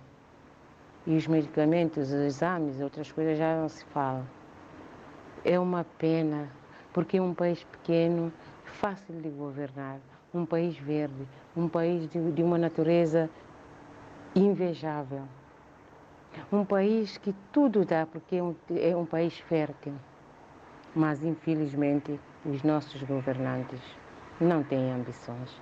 E 1.07 1.16
os 1.16 1.27
medicamentos, 1.27 2.09
os 2.09 2.12
exames, 2.12 2.79
outras 2.81 3.11
coisas 3.11 3.38
já 3.38 3.57
não 3.57 3.70
se 3.70 3.83
fala. 3.87 4.27
É 5.42 5.59
uma 5.59 5.85
pena, 5.96 6.51
porque 6.92 7.16
é 7.16 7.23
um 7.23 7.33
país 7.33 7.64
pequeno, 7.64 8.31
fácil 8.64 9.14
de 9.14 9.31
governar 9.31 9.99
um 10.33 10.47
país 10.47 10.77
verde, 10.79 11.27
um 11.57 11.69
país 11.69 12.09
de, 12.09 12.31
de 12.33 12.43
uma 12.43 12.57
natureza 12.57 13.29
invejável. 14.35 15.23
Um 16.53 16.64
país 16.64 17.19
que 17.19 17.35
tudo 17.53 17.85
dá, 17.85 18.07
porque 18.07 18.37
é 18.37 18.43
um, 18.43 18.55
é 18.77 18.97
um 18.97 19.05
país 19.05 19.38
fértil. 19.40 19.95
Mas, 20.95 21.23
infelizmente, 21.25 22.19
os 22.45 22.62
nossos 22.62 23.03
governantes 23.03 23.81
não 24.40 24.62
têm 24.62 24.93
ambições. 24.93 25.61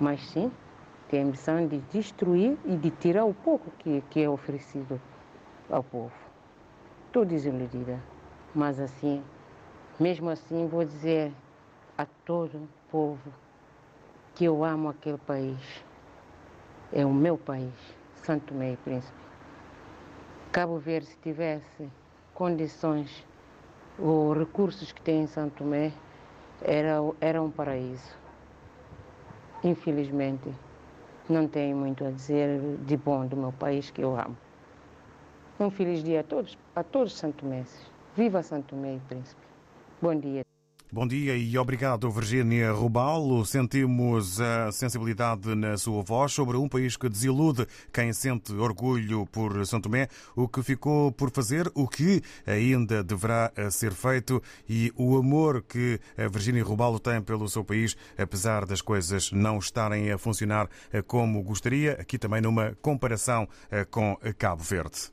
Mas 0.00 0.20
sim, 0.28 0.50
têm 1.08 1.22
a 1.22 1.24
ambição 1.24 1.66
de 1.66 1.78
destruir 1.92 2.58
e 2.64 2.76
de 2.76 2.90
tirar 2.90 3.24
o 3.24 3.34
pouco 3.34 3.70
que, 3.78 4.02
que 4.10 4.22
é 4.22 4.28
oferecido 4.28 5.00
ao 5.70 5.82
povo. 5.82 6.12
Estou 7.06 7.24
desiludida, 7.24 8.00
mas 8.54 8.78
assim, 8.78 9.22
mesmo 9.98 10.28
assim, 10.28 10.66
vou 10.66 10.84
dizer 10.84 11.32
a 11.96 12.04
todo 12.24 12.56
o 12.58 12.68
povo 12.90 13.32
que 14.38 14.44
eu 14.44 14.64
amo 14.64 14.88
aquele 14.88 15.18
país. 15.18 15.58
É 16.92 17.04
o 17.04 17.12
meu 17.12 17.36
país, 17.36 17.74
Santo 18.22 18.46
Tomé 18.46 18.74
e 18.74 18.76
Príncipe. 18.76 19.18
Cabo 20.52 20.78
Verde, 20.78 21.08
se 21.08 21.18
tivesse 21.18 21.90
condições 22.34 23.26
ou 23.98 24.32
recursos 24.32 24.92
que 24.92 25.02
tem 25.02 25.22
em 25.22 25.26
Santo 25.26 25.56
Tomé, 25.56 25.92
era, 26.62 26.98
era 27.20 27.42
um 27.42 27.50
paraíso. 27.50 28.16
Infelizmente, 29.64 30.54
não 31.28 31.48
tenho 31.48 31.76
muito 31.76 32.04
a 32.04 32.10
dizer 32.12 32.60
de 32.86 32.96
bom 32.96 33.26
do 33.26 33.36
meu 33.36 33.52
país 33.52 33.90
que 33.90 34.02
eu 34.02 34.16
amo. 34.16 34.36
Um 35.58 35.68
feliz 35.68 36.00
dia 36.04 36.20
a 36.20 36.22
todos, 36.22 36.56
a 36.76 36.84
todos 36.84 37.12
os 37.12 37.18
santomenses. 37.18 37.90
Viva 38.14 38.40
Santo 38.44 38.68
Tomé 38.68 38.94
e 38.94 39.00
Príncipe. 39.00 39.42
Bom 40.00 40.14
dia. 40.14 40.47
Bom 40.90 41.06
dia 41.06 41.36
e 41.36 41.58
obrigado, 41.58 42.10
Virgínia 42.10 42.72
Rubalo. 42.72 43.44
Sentimos 43.44 44.40
a 44.40 44.72
sensibilidade 44.72 45.54
na 45.54 45.76
sua 45.76 46.02
voz 46.02 46.32
sobre 46.32 46.56
um 46.56 46.66
país 46.66 46.96
que 46.96 47.10
desilude 47.10 47.66
quem 47.92 48.10
sente 48.14 48.54
orgulho 48.54 49.26
por 49.26 49.66
São 49.66 49.82
Tomé, 49.82 50.08
o 50.34 50.48
que 50.48 50.62
ficou 50.62 51.12
por 51.12 51.30
fazer, 51.30 51.70
o 51.74 51.86
que 51.86 52.22
ainda 52.46 53.04
deverá 53.04 53.52
ser 53.70 53.92
feito 53.92 54.42
e 54.66 54.90
o 54.96 55.18
amor 55.18 55.62
que 55.62 56.00
a 56.16 56.26
Virgínia 56.26 56.64
Rubalo 56.64 56.98
tem 56.98 57.20
pelo 57.20 57.50
seu 57.50 57.62
país, 57.62 57.94
apesar 58.16 58.64
das 58.64 58.80
coisas 58.80 59.30
não 59.30 59.58
estarem 59.58 60.10
a 60.10 60.16
funcionar 60.16 60.70
como 61.06 61.42
gostaria, 61.42 61.98
aqui 62.00 62.16
também 62.16 62.40
numa 62.40 62.74
comparação 62.80 63.46
com 63.90 64.16
Cabo 64.38 64.62
Verde. 64.62 65.12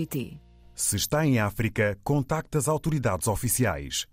Se 0.73 0.95
está 0.95 1.25
em 1.25 1.39
África, 1.39 1.97
contacte 2.03 2.57
as 2.57 2.67
autoridades 2.67 3.27
oficiais. 3.27 4.07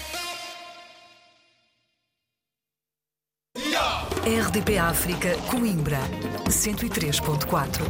RDP 4.28 4.76
África, 4.76 5.34
Coimbra, 5.50 6.00
103.4. 6.50 7.80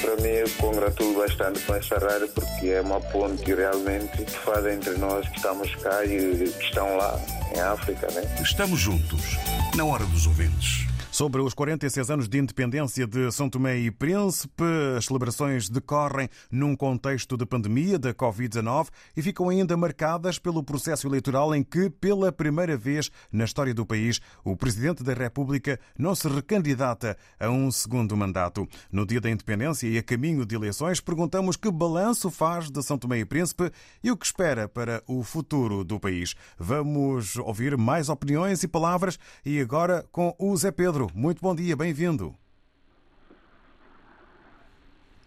Para 0.00 0.16
mim, 0.16 0.28
eu 0.28 0.48
congratulo 0.56 1.18
bastante 1.18 1.60
com 1.60 1.74
essa 1.74 1.98
rádio 1.98 2.28
porque 2.28 2.68
é 2.68 2.80
uma 2.80 2.98
ponte 2.98 3.54
realmente 3.54 4.24
que 4.24 4.30
faz 4.30 4.64
entre 4.64 4.96
nós 4.96 5.28
que 5.28 5.36
estamos 5.36 5.74
cá 5.74 6.02
e 6.06 6.48
que 6.48 6.64
estão 6.64 6.96
lá 6.96 7.20
em 7.54 7.60
África, 7.60 8.10
né? 8.12 8.22
Estamos 8.40 8.80
juntos, 8.80 9.36
na 9.76 9.84
hora 9.84 10.06
dos 10.06 10.26
ouvintes. 10.26 10.86
Sobre 11.18 11.42
os 11.42 11.52
46 11.52 12.10
anos 12.10 12.28
de 12.28 12.38
independência 12.38 13.04
de 13.04 13.32
São 13.32 13.50
Tomé 13.50 13.76
e 13.76 13.90
Príncipe, 13.90 14.62
as 14.96 15.06
celebrações 15.06 15.68
decorrem 15.68 16.28
num 16.48 16.76
contexto 16.76 17.36
de 17.36 17.44
pandemia 17.44 17.98
da 17.98 18.14
Covid-19 18.14 18.86
e 19.16 19.20
ficam 19.20 19.48
ainda 19.48 19.76
marcadas 19.76 20.38
pelo 20.38 20.62
processo 20.62 21.08
eleitoral 21.08 21.52
em 21.52 21.64
que, 21.64 21.90
pela 21.90 22.30
primeira 22.30 22.76
vez 22.76 23.10
na 23.32 23.44
história 23.44 23.74
do 23.74 23.84
país, 23.84 24.20
o 24.44 24.56
Presidente 24.56 25.02
da 25.02 25.12
República 25.12 25.80
não 25.98 26.14
se 26.14 26.28
recandidata 26.28 27.18
a 27.40 27.50
um 27.50 27.68
segundo 27.72 28.16
mandato. 28.16 28.68
No 28.92 29.04
dia 29.04 29.20
da 29.20 29.28
independência 29.28 29.88
e 29.88 29.98
a 29.98 30.02
caminho 30.04 30.46
de 30.46 30.54
eleições, 30.54 31.00
perguntamos 31.00 31.56
que 31.56 31.68
balanço 31.68 32.30
faz 32.30 32.70
de 32.70 32.80
São 32.80 32.96
Tomé 32.96 33.18
e 33.18 33.24
Príncipe 33.24 33.72
e 34.04 34.12
o 34.12 34.16
que 34.16 34.26
espera 34.26 34.68
para 34.68 35.02
o 35.04 35.24
futuro 35.24 35.82
do 35.82 35.98
país. 35.98 36.36
Vamos 36.56 37.34
ouvir 37.38 37.76
mais 37.76 38.08
opiniões 38.08 38.62
e 38.62 38.68
palavras 38.68 39.18
e 39.44 39.60
agora 39.60 40.06
com 40.12 40.32
o 40.38 40.56
Zé 40.56 40.70
Pedro. 40.70 41.07
Muito 41.14 41.40
bom 41.40 41.54
dia, 41.54 41.76
bem-vindo. 41.76 42.34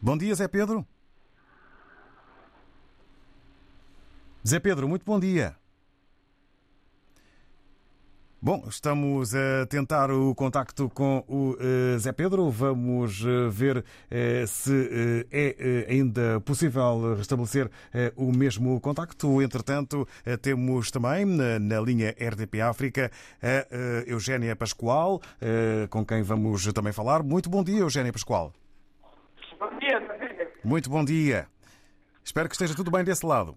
Bom 0.02 0.18
dia, 0.18 0.34
Zé 0.34 0.48
Pedro. 0.48 0.86
Zé 4.46 4.60
Pedro, 4.60 4.88
muito 4.88 5.06
bom 5.06 5.20
dia. 5.20 5.56
Bom, 8.44 8.64
estamos 8.68 9.36
a 9.36 9.68
tentar 9.68 10.10
o 10.10 10.34
contacto 10.34 10.90
com 10.90 11.24
o 11.28 11.52
uh, 11.52 12.00
Zé 12.00 12.12
Pedro. 12.12 12.50
Vamos 12.50 13.24
uh, 13.24 13.52
ver 13.52 13.78
uh, 13.78 14.48
se 14.48 15.28
é 15.32 15.86
ainda 15.88 16.42
possível 16.42 17.14
restabelecer 17.14 17.70
o 18.16 18.36
mesmo 18.36 18.82
contacto. 18.82 19.44
Entretanto, 19.44 20.08
temos 20.42 20.90
também 20.90 21.24
na, 21.24 21.80
linha 21.82 22.16
RDP 22.20 22.62
África 22.62 23.12
a 23.44 24.10
Eugénia 24.10 24.56
Pascoal, 24.56 25.22
com 25.92 26.04
quem 26.04 26.24
vamos 26.24 26.66
também 26.74 26.92
falar. 26.92 27.22
Muito 27.22 27.48
bom 27.48 27.64
dia, 27.64 27.82
Eugénia 27.82 28.12
Pascoal. 28.12 28.52
Bom 29.60 29.78
dia. 29.78 30.02
Muito 30.64 30.90
bom 30.90 31.06
dia. 31.06 31.48
Espero 32.24 32.50
que 32.50 32.56
esteja 32.56 32.76
tudo 32.76 32.90
bem 32.90 33.04
desse 33.04 33.24
lado. 33.24 33.56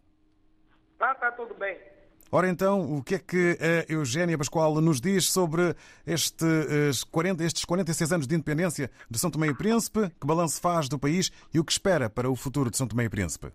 Ah, 1.00 1.12
está 1.12 1.32
tudo 1.32 1.54
bem. 1.54 1.93
Ora 2.32 2.48
então, 2.48 2.80
o 2.96 3.04
que 3.04 3.14
é 3.14 3.18
que 3.18 3.56
a 3.60 3.92
Eugénia 3.92 4.36
Pascoal 4.36 4.74
nos 4.80 5.00
diz 5.00 5.30
sobre 5.30 5.74
estes 6.06 7.04
40, 7.04 7.44
estes 7.44 7.64
46 7.64 8.12
anos 8.12 8.26
de 8.26 8.34
independência 8.34 8.90
de 9.08 9.18
São 9.18 9.30
Tomé 9.30 9.48
e 9.48 9.54
Príncipe? 9.56 10.10
Que 10.20 10.26
balanço 10.26 10.60
faz 10.60 10.88
do 10.88 10.98
país 10.98 11.30
e 11.54 11.60
o 11.60 11.64
que 11.64 11.72
espera 11.72 12.10
para 12.10 12.28
o 12.28 12.34
futuro 12.34 12.70
de 12.70 12.76
São 12.76 12.88
Tomé 12.88 13.04
e 13.04 13.10
Príncipe? 13.10 13.52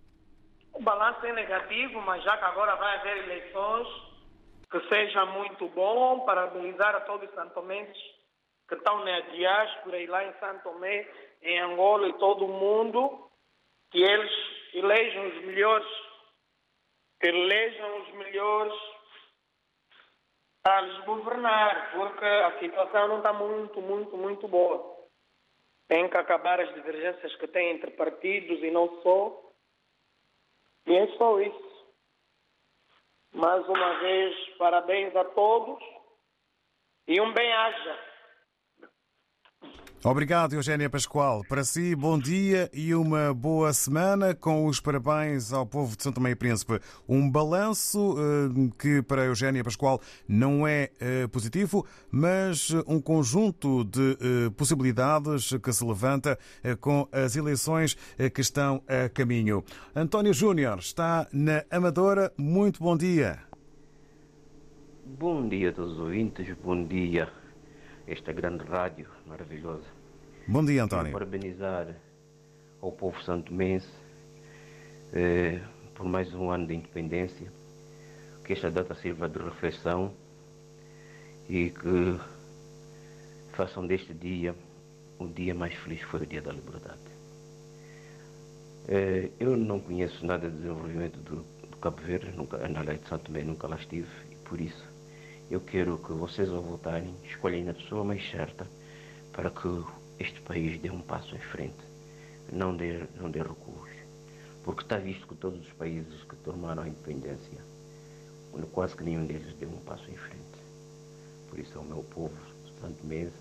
O 0.72 0.82
balanço 0.82 1.26
é 1.26 1.32
negativo, 1.32 2.00
mas 2.00 2.24
já 2.24 2.38
que 2.38 2.44
agora 2.44 2.74
vai 2.76 2.96
haver 2.98 3.18
eleições, 3.24 3.86
que 4.70 4.80
seja 4.88 5.26
muito 5.26 5.68
bom, 5.68 6.20
parabenizar 6.20 6.94
a 6.94 7.00
todos 7.00 7.28
os 7.28 7.34
santomenses 7.34 8.00
que 8.66 8.76
estão 8.76 9.04
na 9.04 9.20
diáspora 9.20 9.98
e 9.98 10.06
lá 10.06 10.24
em 10.24 10.32
São 10.38 10.58
Tomé, 10.60 11.06
em 11.42 11.60
Angola 11.60 12.08
e 12.08 12.12
todo 12.14 12.46
o 12.46 12.48
mundo, 12.48 13.28
que 13.90 14.00
eles 14.00 14.30
elejam 14.72 15.26
os 15.26 15.44
melhores 15.44 15.86
que 17.20 17.26
elejam 17.26 18.02
os 18.02 18.12
melhores 18.14 18.74
para 20.62 20.80
lhes 20.82 21.04
governar, 21.04 21.92
porque 21.92 22.24
a 22.24 22.58
situação 22.58 23.08
não 23.08 23.18
está 23.18 23.32
muito, 23.32 23.80
muito, 23.80 24.16
muito 24.16 24.48
boa. 24.48 24.98
Tem 25.88 26.08
que 26.08 26.16
acabar 26.16 26.60
as 26.60 26.72
divergências 26.74 27.34
que 27.36 27.48
tem 27.48 27.70
entre 27.70 27.90
partidos 27.92 28.62
e 28.62 28.70
não 28.70 29.02
só. 29.02 29.52
E 30.86 30.96
é 30.96 31.06
só 31.16 31.40
isso. 31.40 31.70
Mais 33.32 33.66
uma 33.68 33.98
vez, 34.00 34.56
parabéns 34.56 35.14
a 35.14 35.24
todos 35.24 35.82
e 37.06 37.20
um 37.20 37.32
bem-aja. 37.32 38.09
Obrigado, 40.02 40.54
Eugénia 40.54 40.88
Pascoal. 40.88 41.44
Para 41.46 41.62
si, 41.62 41.94
bom 41.94 42.18
dia 42.18 42.70
e 42.72 42.94
uma 42.94 43.34
boa 43.34 43.70
semana, 43.74 44.34
com 44.34 44.64
os 44.64 44.80
parabéns 44.80 45.52
ao 45.52 45.66
povo 45.66 45.94
de 45.94 46.02
São 46.02 46.10
Tomé 46.10 46.30
e 46.30 46.34
Príncipe. 46.34 46.80
Um 47.06 47.30
balanço 47.30 48.14
uh, 48.14 48.70
que 48.78 49.02
para 49.02 49.26
Eugénia 49.26 49.62
Pascoal 49.62 50.00
não 50.26 50.66
é 50.66 50.88
uh, 51.02 51.28
positivo, 51.28 51.86
mas 52.10 52.70
um 52.86 52.98
conjunto 52.98 53.84
de 53.84 54.16
uh, 54.46 54.50
possibilidades 54.52 55.52
que 55.62 55.70
se 55.70 55.84
levanta 55.84 56.38
com 56.80 57.06
as 57.12 57.36
eleições 57.36 57.94
que 58.32 58.40
estão 58.40 58.82
a 58.88 59.06
caminho. 59.10 59.62
António 59.94 60.32
Júnior 60.32 60.78
está 60.78 61.28
na 61.30 61.62
Amadora. 61.70 62.32
Muito 62.38 62.82
bom 62.82 62.96
dia. 62.96 63.38
Bom 65.18 65.46
dia 65.46 65.68
a 65.68 65.72
todos 65.72 65.92
os 65.92 65.98
ouvintes, 65.98 66.56
bom 66.64 66.86
dia 66.86 67.39
esta 68.10 68.32
grande 68.32 68.64
rádio 68.64 69.06
maravilhosa. 69.24 69.86
Bom 70.46 70.64
dia, 70.64 70.82
António. 70.82 71.12
Parabenizar 71.12 71.94
ao 72.82 72.90
povo 72.90 73.22
santomense 73.22 73.88
eh, 75.12 75.60
por 75.94 76.06
mais 76.06 76.34
um 76.34 76.50
ano 76.50 76.66
de 76.66 76.74
independência, 76.74 77.52
que 78.44 78.52
esta 78.52 78.68
data 78.68 78.94
sirva 78.96 79.28
de 79.28 79.38
reflexão 79.38 80.12
e 81.48 81.70
que 81.70 82.18
façam 83.52 83.86
deste 83.86 84.12
dia 84.12 84.56
o 85.20 85.28
dia 85.28 85.54
mais 85.54 85.74
feliz 85.74 86.00
que 86.00 86.06
foi 86.06 86.22
o 86.22 86.26
dia 86.26 86.42
da 86.42 86.50
liberdade. 86.50 86.98
Eh, 88.88 89.30
eu 89.38 89.56
não 89.56 89.78
conheço 89.78 90.26
nada 90.26 90.50
de 90.50 90.56
desenvolvimento 90.56 91.16
do, 91.20 91.44
do 91.68 91.76
Cabo 91.76 92.02
Verde, 92.02 92.32
nunca, 92.36 92.56
na 92.66 92.80
lei 92.80 92.98
de 92.98 93.08
Santo 93.08 93.26
Tomé 93.26 93.44
nunca 93.44 93.68
lá 93.68 93.76
estive, 93.76 94.08
e 94.32 94.34
por 94.34 94.60
isso 94.60 94.89
eu 95.50 95.60
quero 95.60 95.98
que 95.98 96.12
vocês, 96.12 96.48
ao 96.48 96.62
votarem, 96.62 97.12
escolhem 97.24 97.68
a 97.68 97.74
pessoa 97.74 98.04
mais 98.04 98.22
certa 98.30 98.68
para 99.32 99.50
que 99.50 99.84
este 100.20 100.40
país 100.42 100.80
dê 100.80 100.90
um 100.90 101.00
passo 101.00 101.34
em 101.34 101.40
frente. 101.40 101.90
não 102.52 102.76
dê, 102.76 103.04
não 103.16 103.28
dê 103.28 103.40
recuos. 103.42 103.90
Porque 104.62 104.82
está 104.82 104.96
visto 104.96 105.26
que 105.26 105.34
todos 105.34 105.60
os 105.60 105.72
países 105.72 106.22
que 106.22 106.36
tomaram 106.36 106.84
a 106.84 106.88
independência, 106.88 107.58
quase 108.72 108.94
que 108.94 109.02
nenhum 109.02 109.26
deles 109.26 109.52
deu 109.54 109.68
um 109.68 109.80
passo 109.80 110.08
em 110.08 110.16
frente. 110.16 110.60
Por 111.48 111.58
isso, 111.58 111.76
ao 111.76 111.84
meu 111.84 112.04
povo 112.04 112.36
santo 112.80 113.04
mês, 113.04 113.32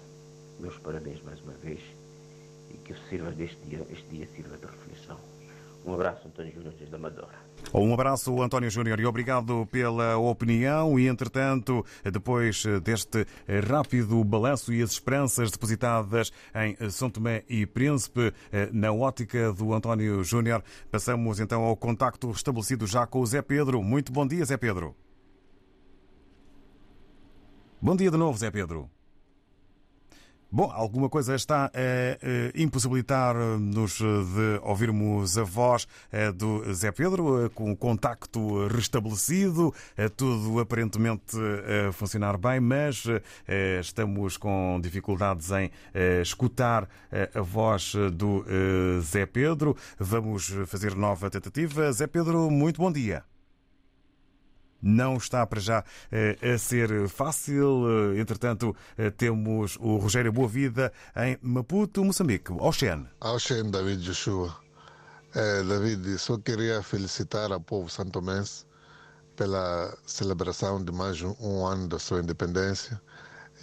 meus 0.60 0.78
parabéns 0.80 1.22
mais 1.22 1.40
uma 1.42 1.54
vez 1.54 1.80
e 2.72 2.78
que 2.78 2.96
sirva 3.08 3.32
deste 3.32 3.58
dia, 3.68 3.86
este 3.92 4.08
dia 4.10 4.28
sirva 4.36 4.58
de 4.58 4.66
reflexão. 4.66 5.20
Um 5.86 5.94
abraço, 5.94 6.28
António 6.28 6.54
Júnior, 6.54 6.74
desde 6.78 6.96
Amadora. 6.96 7.40
Um 7.74 7.94
abraço, 7.94 8.42
António 8.42 8.70
Júnior, 8.70 9.00
e 9.00 9.06
obrigado 9.06 9.66
pela 9.72 10.18
opinião. 10.18 11.00
E, 11.00 11.08
entretanto, 11.08 11.86
depois 12.04 12.64
deste 12.84 13.26
rápido 13.68 14.24
balanço 14.24 14.74
e 14.74 14.82
as 14.82 14.92
esperanças 14.92 15.50
depositadas 15.50 16.32
em 16.54 16.90
São 16.90 17.10
Tomé 17.10 17.44
e 17.50 17.66
Príncipe, 17.66 18.34
na 18.72 18.92
ótica 18.92 19.52
do 19.54 19.74
António 19.74 20.24
Júnior, 20.24 20.64
passamos 20.92 21.40
então 21.40 21.64
ao 21.64 21.76
contacto 21.76 22.30
estabelecido 22.30 22.86
já 22.86 23.08
com 23.08 23.22
o 23.22 23.26
Zé 23.26 23.42
Pedro. 23.42 23.82
Muito 23.82 24.12
bom 24.12 24.28
dia, 24.28 24.46
Zé 24.46 24.58
Pedro. 24.58 24.96
Bom 27.82 27.96
dia 27.96 28.12
de 28.12 28.18
novo, 28.18 28.38
Zé 28.38 28.52
Pedro. 28.52 28.90
Bom, 30.52 30.72
alguma 30.72 31.08
coisa 31.10 31.36
está 31.36 31.68
a 31.68 32.60
impossibilitar-nos 32.60 34.00
de 34.00 34.60
ouvirmos 34.64 35.38
a 35.38 35.44
voz 35.44 35.88
do 36.36 36.74
Zé 36.74 36.92
Pedro, 36.92 37.52
com 37.54 37.72
o 37.72 37.78
contacto 37.78 38.66
restabelecido, 38.66 39.72
tudo 40.18 40.60
aparentemente 40.60 41.38
a 41.88 41.92
funcionar 41.92 42.36
bem, 42.36 42.60
mas 42.60 43.04
estamos 43.80 44.38
com 44.38 44.80
dificuldades 44.82 45.52
em 45.52 45.70
escutar 46.20 46.90
a 47.36 47.42
voz 47.42 47.94
do 48.14 48.44
Zé 49.02 49.28
Pedro. 49.28 49.78
Vamos 50.00 50.48
fazer 50.66 50.96
nova 50.96 51.30
tentativa. 51.30 51.92
Zé 51.92 52.08
Pedro, 52.08 52.50
muito 52.50 52.82
bom 52.82 52.92
dia 52.92 53.24
não 54.82 55.18
está 55.18 55.46
para 55.46 55.60
já 55.60 55.84
a 56.42 56.58
ser 56.58 57.08
fácil. 57.10 58.16
Entretanto, 58.18 58.76
temos 59.18 59.78
o 59.80 59.98
Rogério 59.98 60.32
Boavida 60.32 60.92
em 61.16 61.38
Maputo, 61.42 62.04
Moçambique. 62.04 62.52
Oxen. 62.52 63.08
Oxen, 63.22 63.72
David 63.72 64.04
Joshua. 64.04 64.56
É, 65.36 65.64
David, 65.64 66.18
só 66.18 66.38
queria 66.40 66.82
felicitar 66.82 67.52
o 67.52 67.62
povo 67.62 67.88
santomense 67.90 68.66
pela 69.36 69.96
celebração 70.06 70.84
de 70.84 70.92
mais 70.92 71.22
um 71.22 71.66
ano 71.66 71.88
da 71.88 72.00
sua 72.00 72.20
independência 72.20 73.00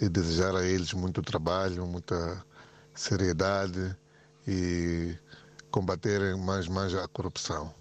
e 0.01 0.07
desejar 0.07 0.55
a 0.55 0.65
eles 0.65 0.93
muito 0.93 1.21
trabalho, 1.21 1.85
muita 1.85 2.43
seriedade 2.95 3.95
e 4.47 5.15
combaterem 5.69 6.37
mais 6.39 6.67
mais 6.67 6.95
a 6.95 7.07
corrupção. 7.09 7.73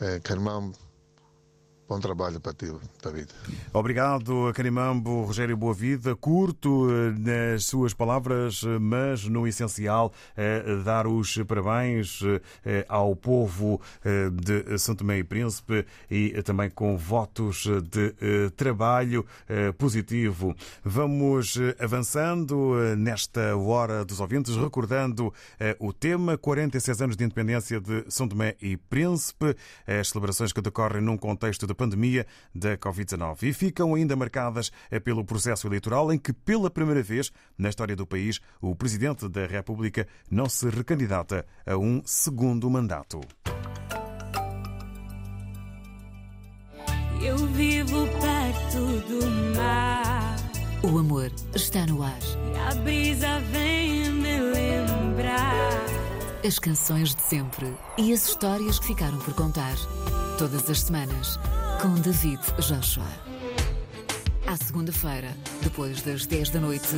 É, 0.00 0.20
Carmão, 0.20 0.72
Bom 1.90 1.98
trabalho 1.98 2.38
para 2.38 2.52
ti, 2.52 2.72
David. 3.02 3.26
Obrigado, 3.72 4.52
Carimambo, 4.54 5.24
Rogério 5.24 5.56
Boavida. 5.56 6.14
Curto 6.14 6.86
nas 7.18 7.64
suas 7.64 7.92
palavras, 7.92 8.62
mas 8.80 9.24
no 9.24 9.44
essencial, 9.44 10.12
dar 10.84 11.08
os 11.08 11.36
parabéns 11.38 12.20
ao 12.88 13.16
povo 13.16 13.80
de 14.32 14.78
São 14.78 14.94
Tomé 14.94 15.18
e 15.18 15.24
Príncipe 15.24 15.84
e 16.08 16.40
também 16.44 16.70
com 16.70 16.96
votos 16.96 17.66
de 17.90 18.50
trabalho 18.50 19.26
positivo. 19.76 20.54
Vamos 20.84 21.58
avançando 21.76 22.76
nesta 22.96 23.56
hora 23.56 24.04
dos 24.04 24.20
ouvintes, 24.20 24.54
recordando 24.54 25.34
o 25.80 25.92
tema 25.92 26.38
46 26.38 27.02
anos 27.02 27.16
de 27.16 27.24
independência 27.24 27.80
de 27.80 28.04
São 28.08 28.28
Tomé 28.28 28.54
e 28.62 28.76
Príncipe, 28.76 29.56
as 29.88 30.10
celebrações 30.10 30.52
que 30.52 30.62
decorrem 30.62 31.02
num 31.02 31.16
contexto 31.16 31.66
de 31.66 31.79
pandemia 31.80 32.26
da 32.54 32.76
Covid-19 32.76 33.42
e 33.44 33.52
ficam 33.54 33.94
ainda 33.94 34.14
marcadas 34.14 34.70
pelo 35.02 35.24
processo 35.24 35.66
eleitoral 35.66 36.12
em 36.12 36.18
que, 36.18 36.30
pela 36.30 36.68
primeira 36.68 37.02
vez 37.02 37.32
na 37.56 37.70
história 37.70 37.96
do 37.96 38.06
país, 38.06 38.38
o 38.60 38.76
Presidente 38.76 39.26
da 39.30 39.46
República 39.46 40.06
não 40.30 40.46
se 40.46 40.68
recandidata 40.68 41.46
a 41.64 41.78
um 41.78 42.02
segundo 42.04 42.68
mandato. 42.68 43.20
Eu 47.22 47.36
vivo 47.48 48.06
perto 48.20 49.00
do 49.08 49.56
mar. 49.56 50.36
O 50.82 50.98
amor 50.98 51.32
está 51.54 51.86
no 51.86 52.02
ar. 52.02 52.18
E 52.54 52.58
a 52.58 52.74
brisa 52.82 53.40
vem 53.52 54.10
me 54.10 54.38
lembrar. 54.40 55.80
As 56.46 56.58
canções 56.58 57.14
de 57.14 57.22
sempre 57.22 57.74
e 57.96 58.12
as 58.12 58.28
histórias 58.28 58.78
que 58.78 58.88
ficaram 58.88 59.18
por 59.18 59.34
contar. 59.34 59.76
Todas 60.38 60.70
as 60.70 60.80
semanas 60.80 61.38
com 61.80 61.94
David 61.94 62.40
Joshua. 62.58 63.06
À 64.46 64.54
segunda-feira, 64.56 65.28
depois 65.62 66.02
das 66.02 66.26
10 66.26 66.50
da 66.50 66.60
noite. 66.60 66.88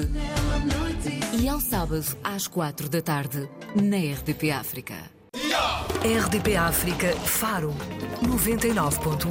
E 1.39 1.49
ao 1.49 1.61
sábado, 1.61 2.05
às 2.25 2.49
4 2.49 2.89
da 2.89 3.01
tarde, 3.01 3.49
na 3.77 3.97
RDP 3.97 4.51
África. 4.51 4.95
RDP 6.03 6.57
África, 6.57 7.15
Faro 7.25 7.73
99.1. 8.23 9.29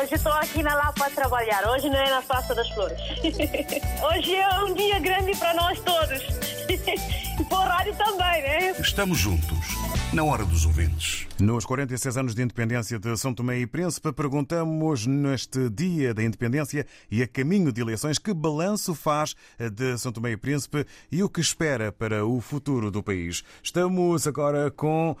Hoje 0.00 0.14
estou 0.14 0.32
aqui 0.32 0.62
na 0.62 0.74
Lapa 0.74 1.06
a 1.06 1.10
trabalhar, 1.10 1.68
hoje 1.68 1.90
não 1.90 1.98
é 1.98 2.08
na 2.08 2.22
Praça 2.22 2.54
das 2.54 2.68
Flores. 2.70 2.98
Hoje 4.02 4.34
é 4.34 4.64
um 4.64 4.72
dia 4.72 4.98
grande 4.98 5.36
para 5.36 5.52
nós 5.54 5.78
todos. 5.80 6.22
E 7.40 7.44
para 7.44 7.58
o 7.58 7.62
rádio 7.62 7.96
também, 7.96 8.42
né? 8.42 8.74
Estamos 8.78 9.16
juntos, 9.16 9.79
na 10.12 10.24
hora 10.24 10.44
dos 10.44 10.66
ouvintes. 10.66 11.28
Nos 11.38 11.64
46 11.64 12.16
anos 12.16 12.34
de 12.34 12.42
independência 12.42 12.98
de 12.98 13.16
São 13.16 13.32
Tomé 13.32 13.60
e 13.60 13.66
Príncipe, 13.66 14.12
perguntamos 14.12 15.06
neste 15.06 15.70
dia 15.70 16.12
da 16.12 16.24
independência 16.24 16.84
e 17.08 17.22
a 17.22 17.28
caminho 17.28 17.72
de 17.72 17.80
eleições 17.80 18.18
que 18.18 18.34
balanço 18.34 18.92
faz 18.92 19.36
de 19.72 19.96
São 19.98 20.10
Tomé 20.10 20.32
e 20.32 20.36
Príncipe 20.36 20.84
e 21.12 21.22
o 21.22 21.28
que 21.28 21.40
espera 21.40 21.92
para 21.92 22.26
o 22.26 22.40
futuro 22.40 22.90
do 22.90 23.04
país. 23.04 23.44
Estamos 23.62 24.26
agora 24.26 24.68
com 24.72 25.12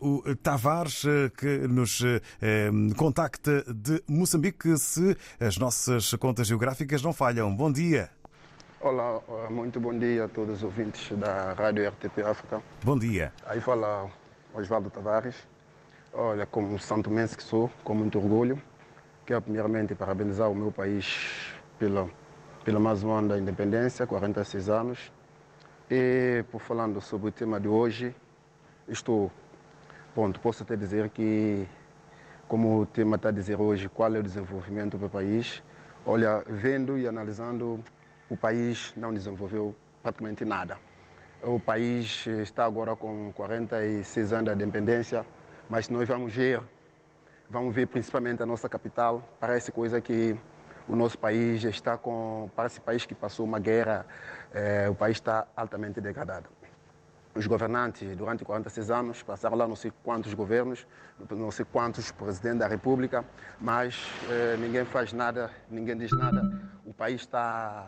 uh, 0.00 0.24
o 0.24 0.34
Tavares, 0.36 1.04
uh, 1.04 1.30
que 1.36 1.68
nos 1.68 2.00
uh, 2.00 2.94
contacta 2.96 3.62
de 3.70 4.02
Moçambique, 4.08 4.78
se 4.78 5.14
as 5.38 5.58
nossas 5.58 6.14
contas 6.14 6.46
geográficas 6.46 7.02
não 7.02 7.12
falham. 7.12 7.54
Bom 7.54 7.70
dia. 7.70 8.08
Olá, 8.80 9.20
muito 9.50 9.78
bom 9.78 9.96
dia 9.98 10.24
a 10.24 10.28
todos 10.28 10.58
os 10.58 10.62
ouvintes 10.62 11.14
da 11.18 11.52
Rádio 11.52 11.86
RTP 11.88 12.20
África. 12.24 12.62
Bom 12.82 12.96
dia. 12.96 13.32
Aí 13.44 13.60
fala 13.60 14.08
Osvaldo 14.54 14.90
Tavares. 14.90 15.36
Olha, 16.12 16.46
como 16.46 16.78
santomense 16.78 17.36
que 17.36 17.42
sou, 17.42 17.70
com 17.84 17.94
muito 17.94 18.18
orgulho, 18.18 18.60
quero 19.26 19.42
primeiramente 19.42 19.94
parabenizar 19.94 20.50
o 20.50 20.54
meu 20.54 20.72
país 20.72 21.52
pela, 21.78 22.08
pela 22.64 22.80
mais 22.80 23.04
um 23.04 23.12
ano 23.12 23.28
da 23.28 23.38
independência, 23.38 24.06
46 24.06 24.68
anos. 24.68 25.12
E 25.90 26.44
por 26.50 26.60
falando 26.60 27.00
sobre 27.00 27.28
o 27.28 27.32
tema 27.32 27.60
de 27.60 27.68
hoje, 27.68 28.14
estou, 28.88 29.30
pronto, 30.14 30.40
posso 30.40 30.62
até 30.62 30.76
dizer 30.76 31.10
que, 31.10 31.66
como 32.46 32.80
o 32.80 32.86
tema 32.86 33.16
está 33.16 33.28
a 33.28 33.32
dizer 33.32 33.60
hoje, 33.60 33.88
qual 33.88 34.14
é 34.14 34.18
o 34.18 34.22
desenvolvimento 34.22 34.96
do 34.96 35.08
país, 35.08 35.62
olha, 36.06 36.42
vendo 36.46 36.98
e 36.98 37.06
analisando 37.06 37.84
o 38.30 38.36
país 38.36 38.92
não 38.96 39.12
desenvolveu 39.12 39.74
praticamente 40.02 40.44
nada. 40.44 40.78
O 41.42 41.60
país 41.60 42.26
está 42.26 42.64
agora 42.64 42.96
com 42.96 43.32
46 43.32 44.32
anos 44.32 44.56
de 44.56 44.64
independência, 44.64 45.24
mas 45.70 45.88
nós 45.88 46.08
vamos 46.08 46.34
ver, 46.34 46.60
vamos 47.48 47.72
ver 47.72 47.86
principalmente 47.86 48.42
a 48.42 48.46
nossa 48.46 48.68
capital, 48.68 49.22
parece 49.38 49.70
coisa 49.70 50.00
que 50.00 50.36
o 50.88 50.96
nosso 50.96 51.16
país 51.16 51.62
está 51.62 51.96
com, 51.96 52.50
parece 52.56 52.80
país 52.80 53.06
que 53.06 53.14
passou 53.14 53.46
uma 53.46 53.60
guerra, 53.60 54.04
eh, 54.52 54.88
o 54.90 54.96
país 54.96 55.18
está 55.18 55.46
altamente 55.54 56.00
degradado. 56.00 56.48
Os 57.36 57.46
governantes, 57.46 58.16
durante 58.16 58.44
46 58.44 58.90
anos, 58.90 59.22
passaram 59.22 59.56
lá 59.56 59.68
não 59.68 59.76
sei 59.76 59.92
quantos 60.02 60.34
governos, 60.34 60.88
não 61.30 61.52
sei 61.52 61.64
quantos 61.64 62.10
presidentes 62.10 62.58
da 62.58 62.66
República, 62.66 63.24
mas 63.60 63.94
eh, 64.28 64.56
ninguém 64.58 64.84
faz 64.84 65.12
nada, 65.12 65.52
ninguém 65.70 65.96
diz 65.96 66.10
nada. 66.10 66.42
O 66.84 66.92
país 66.92 67.20
está 67.20 67.86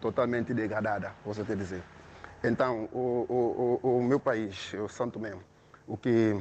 totalmente 0.00 0.52
degradada, 0.52 1.12
posso 1.22 1.44
te 1.44 1.54
dizer. 1.54 1.82
Então, 2.44 2.88
o, 2.92 3.78
o, 3.82 3.98
o, 3.98 4.02
meu 4.02 4.18
país, 4.18 4.74
o 4.74 4.88
Santo 4.88 5.12
Tomé, 5.12 5.32
o 5.86 5.96
que, 5.96 6.36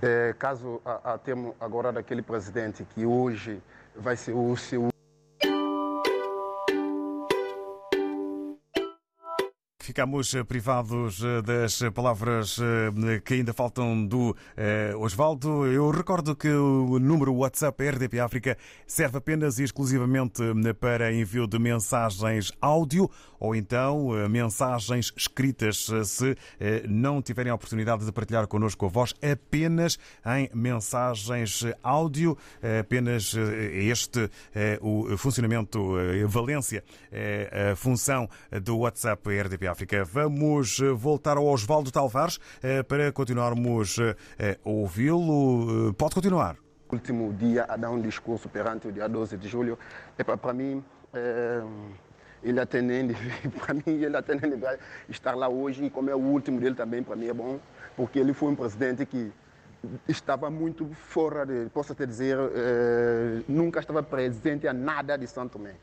é, 0.00 0.34
caso 0.38 0.80
a, 0.86 1.12
a 1.12 1.18
temos 1.18 1.54
agora 1.60 1.92
daquele 1.92 2.22
presidente 2.22 2.82
que 2.82 3.04
hoje 3.04 3.62
vai 3.94 4.16
ser 4.16 4.32
o 4.32 4.56
seu 4.56 4.88
ficamos 9.96 10.34
privados 10.46 11.22
das 11.44 11.80
palavras 11.94 12.58
que 13.24 13.34
ainda 13.34 13.54
faltam 13.54 14.04
do 14.04 14.36
Osvaldo. 15.00 15.64
Eu 15.66 15.90
recordo 15.90 16.36
que 16.36 16.48
o 16.50 16.98
número 16.98 17.32
WhatsApp 17.32 17.82
RDP 17.90 18.20
África 18.20 18.58
serve 18.86 19.16
apenas 19.18 19.58
e 19.58 19.62
exclusivamente 19.62 20.42
para 20.80 21.10
envio 21.14 21.46
de 21.46 21.58
mensagens 21.58 22.52
áudio 22.60 23.08
ou 23.38 23.54
então 23.54 24.08
mensagens 24.28 25.12
escritas, 25.16 25.88
se 26.04 26.36
não 26.88 27.20
tiverem 27.22 27.50
a 27.50 27.54
oportunidade 27.54 28.04
de 28.04 28.12
partilhar 28.12 28.46
connosco 28.46 28.86
a 28.86 28.88
voz, 28.88 29.14
apenas 29.22 29.98
em 30.24 30.50
mensagens 30.54 31.64
áudio, 31.82 32.36
apenas 32.80 33.34
este 33.72 34.30
o 34.80 35.16
funcionamento, 35.16 35.96
a 35.96 36.26
valência, 36.26 36.82
a 37.72 37.76
função 37.76 38.28
do 38.62 38.78
WhatsApp 38.78 39.28
RDP 39.28 39.66
África. 39.66 40.04
Vamos 40.04 40.78
voltar 40.96 41.36
ao 41.36 41.46
Osvaldo 41.46 41.90
Talvares 41.90 42.38
para 42.88 43.12
continuarmos 43.12 43.98
a 43.98 44.56
ouvi-lo. 44.64 45.94
Pode 45.94 46.14
continuar. 46.14 46.56
Último 46.90 47.32
dia 47.32 47.64
a 47.68 47.76
dar 47.76 47.90
um 47.90 48.00
discurso 48.00 48.48
perante 48.48 48.86
o 48.86 48.92
dia 48.92 49.08
12 49.08 49.36
de 49.36 49.48
julho. 49.48 49.76
Para 50.40 50.52
mim, 50.52 50.84
é, 51.12 51.62
ele 52.46 52.60
atendendo, 52.60 53.14
para 53.58 53.74
mim, 53.74 53.82
ele 53.86 54.16
atendendo 54.16 54.64
estar 55.08 55.34
lá 55.34 55.48
hoje 55.48 55.84
e 55.84 55.90
como 55.90 56.08
é 56.08 56.14
o 56.14 56.18
último 56.18 56.60
dele 56.60 56.76
também, 56.76 57.02
para 57.02 57.16
mim 57.16 57.26
é 57.26 57.34
bom, 57.34 57.58
porque 57.96 58.18
ele 58.18 58.32
foi 58.32 58.50
um 58.50 58.54
presidente 58.54 59.04
que 59.04 59.32
estava 60.08 60.48
muito 60.48 60.86
fora 60.94 61.44
de, 61.44 61.68
posso 61.70 61.92
até 61.92 62.06
dizer, 62.06 62.38
eh, 62.38 63.42
nunca 63.48 63.80
estava 63.80 64.02
presente 64.02 64.66
a 64.66 64.72
nada 64.72 65.16
de 65.16 65.26
Santo 65.26 65.58
Tomé. 65.58 65.74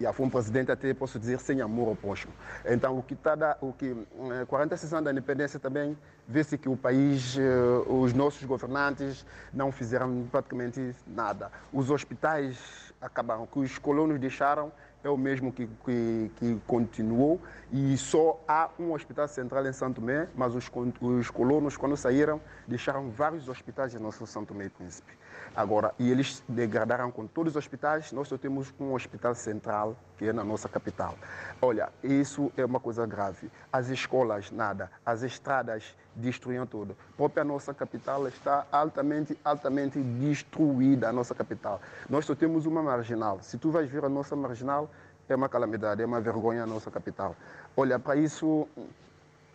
E 0.00 0.12
foi 0.14 0.26
um 0.26 0.30
presidente 0.30 0.72
até, 0.72 0.94
posso 0.94 1.18
dizer, 1.18 1.38
sem 1.40 1.60
amor 1.60 1.88
ao 1.88 1.96
próximo. 1.96 2.32
Então, 2.64 2.96
o 2.98 3.02
que 3.02 3.12
está, 3.12 3.58
o 3.60 3.72
que, 3.72 3.94
eh, 4.32 4.44
46 4.46 4.92
anos 4.94 5.04
da 5.04 5.12
independência 5.12 5.60
também, 5.60 5.96
vê-se 6.26 6.56
que 6.56 6.68
o 6.68 6.76
país, 6.76 7.36
eh, 7.38 7.42
os 7.86 8.12
nossos 8.14 8.42
governantes 8.44 9.26
não 9.52 9.70
fizeram 9.70 10.26
praticamente 10.30 10.94
nada. 11.06 11.50
Os 11.72 11.90
hospitais 11.90 12.90
acabaram, 13.00 13.46
que 13.46 13.58
os 13.58 13.78
colonos 13.78 14.18
deixaram, 14.18 14.72
é 15.02 15.08
o 15.08 15.16
mesmo 15.16 15.52
que, 15.52 15.66
que, 15.84 16.30
que, 16.36 16.60
continuou 16.66 17.40
e 17.72 17.96
só 17.96 18.42
há 18.46 18.70
um 18.78 18.92
hospital 18.92 19.26
central 19.28 19.66
em 19.66 19.72
Santo 19.72 20.00
Tomé, 20.00 20.28
mas 20.34 20.54
os, 20.54 20.70
os 21.00 21.30
colonos, 21.30 21.76
quando 21.76 21.96
saíram, 21.96 22.40
deixaram 22.66 23.10
vários 23.10 23.48
hospitais 23.48 23.94
em 23.94 23.98
nosso 23.98 24.26
Santo 24.26 24.48
Tomé 24.48 24.66
e 24.66 24.70
Príncipe. 24.70 25.12
Agora, 25.54 25.94
e 25.98 26.10
eles 26.10 26.42
degradaram 26.48 27.10
com 27.10 27.26
todos 27.26 27.52
os 27.52 27.56
hospitais, 27.56 28.12
nós 28.12 28.28
só 28.28 28.38
temos 28.38 28.72
um 28.78 28.94
hospital 28.94 29.34
central, 29.34 29.96
que 30.16 30.26
é 30.26 30.32
na 30.32 30.44
nossa 30.44 30.68
capital. 30.68 31.14
Olha, 31.60 31.88
isso 32.02 32.52
é 32.56 32.64
uma 32.64 32.80
coisa 32.80 33.06
grave. 33.06 33.50
As 33.72 33.88
escolas, 33.88 34.50
nada. 34.50 34.90
As 35.04 35.22
estradas 35.22 35.96
destruíram 36.14 36.66
tudo. 36.66 36.96
A 37.14 37.16
própria 37.16 37.44
nossa 37.44 37.72
capital 37.74 38.26
está 38.28 38.66
altamente, 38.70 39.36
altamente 39.44 40.00
destruída, 40.00 41.08
a 41.08 41.12
nossa 41.12 41.34
capital. 41.34 41.80
Nós 42.08 42.24
só 42.24 42.34
temos 42.34 42.66
uma 42.66 42.82
marginal. 42.82 43.38
Se 43.42 43.58
tu 43.58 43.70
vais 43.70 43.90
ver 43.90 44.04
a 44.04 44.08
nossa 44.08 44.36
marginal, 44.36 44.90
é 45.28 45.36
uma 45.36 45.48
calamidade, 45.48 46.02
é 46.02 46.06
uma 46.06 46.20
vergonha 46.20 46.64
a 46.64 46.66
nossa 46.66 46.90
capital. 46.90 47.36
Olha, 47.76 47.98
para 47.98 48.16
isso, 48.16 48.68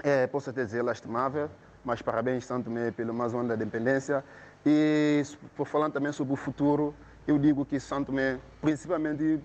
é, 0.04 0.26
posso 0.28 0.50
até 0.50 0.64
dizer 0.64 0.82
lastimável, 0.82 1.50
mas 1.84 2.02
parabéns, 2.02 2.46
Santo 2.46 2.66
Tomé, 2.66 2.92
pelo 2.92 3.14
mais 3.14 3.34
um 3.34 3.40
ano 3.40 3.50
da 3.50 3.56
independência. 3.56 4.24
E 4.66 5.22
por 5.56 5.68
também 5.92 6.12
sobre 6.12 6.34
o 6.34 6.36
futuro, 6.36 6.96
eu 7.28 7.38
digo 7.38 7.66
que 7.66 7.80
Santo 7.80 8.08
Tomé, 8.08 8.40
principalmente 8.62 9.40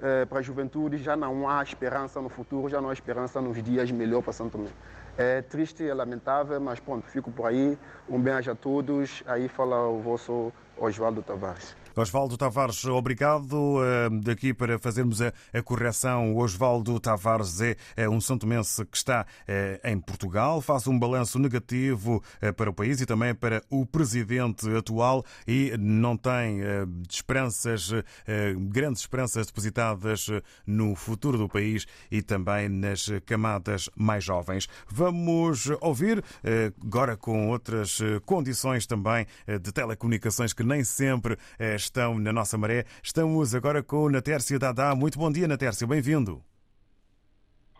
eh, 0.00 0.24
para 0.24 0.38
a 0.38 0.42
juventude, 0.42 0.98
já 0.98 1.16
não 1.16 1.48
há 1.48 1.62
esperança 1.62 2.20
no 2.20 2.28
futuro, 2.28 2.68
já 2.68 2.80
não 2.80 2.90
há 2.90 2.92
esperança 2.92 3.40
nos 3.40 3.62
dias 3.62 3.90
melhor 3.90 4.22
para 4.22 4.32
Santo 4.32 4.58
Tomé. 4.58 4.70
É 5.16 5.42
triste, 5.42 5.88
é 5.88 5.94
lamentável, 5.94 6.60
mas 6.60 6.80
pronto, 6.80 7.06
fico 7.06 7.30
por 7.30 7.46
aí. 7.46 7.78
Um 8.08 8.20
beijo 8.20 8.50
a 8.50 8.54
todos. 8.54 9.22
Aí 9.26 9.48
fala 9.48 9.88
o 9.88 10.00
vosso 10.00 10.52
Oswaldo 10.76 11.22
Tavares. 11.22 11.83
Osvaldo 11.96 12.36
Tavares, 12.36 12.84
obrigado. 12.84 13.78
Daqui 14.22 14.52
para 14.52 14.78
fazermos 14.78 15.20
a, 15.22 15.32
correção, 15.62 16.36
Osvaldo 16.36 16.98
Tavares 16.98 17.60
é, 17.60 17.76
é 17.96 18.08
um 18.08 18.20
São 18.20 18.36
Tomense 18.36 18.84
que 18.84 18.96
está 18.96 19.26
eh, 19.46 19.80
em 19.84 19.98
Portugal, 19.98 20.60
faz 20.60 20.86
um 20.86 20.98
balanço 20.98 21.38
negativo 21.38 22.22
eh, 22.40 22.52
para 22.52 22.70
o 22.70 22.72
país 22.72 23.00
e 23.00 23.06
também 23.06 23.34
para 23.34 23.62
o 23.70 23.86
presidente 23.86 24.68
atual 24.76 25.24
e 25.46 25.76
não 25.78 26.16
tem 26.16 26.60
eh, 26.62 26.86
esperanças, 27.08 27.90
grandes 28.70 29.02
esperanças 29.02 29.46
depositadas 29.46 30.26
no 30.66 30.94
futuro 30.94 31.38
do 31.38 31.48
país 31.48 31.86
e 32.10 32.22
também 32.22 32.68
nas 32.68 33.10
camadas 33.26 33.88
mais 33.96 34.24
jovens. 34.24 34.68
Vamos 34.88 35.68
ouvir, 35.80 36.22
agora 36.82 37.16
com 37.16 37.48
outras 37.48 37.98
condições 38.24 38.86
também 38.86 39.26
de 39.60 39.72
telecomunicações 39.72 40.52
que 40.52 40.62
nem 40.62 40.84
sempre 40.84 41.36
estão 41.84 42.18
na 42.18 42.32
nossa 42.32 42.56
maré. 42.56 42.84
Estamos 43.02 43.54
agora 43.54 43.82
com 43.82 44.08
Natércio 44.08 44.58
Dadá. 44.58 44.94
Muito 44.94 45.18
bom 45.18 45.30
dia, 45.30 45.46
Natércio. 45.46 45.86
Bem-vindo. 45.86 46.42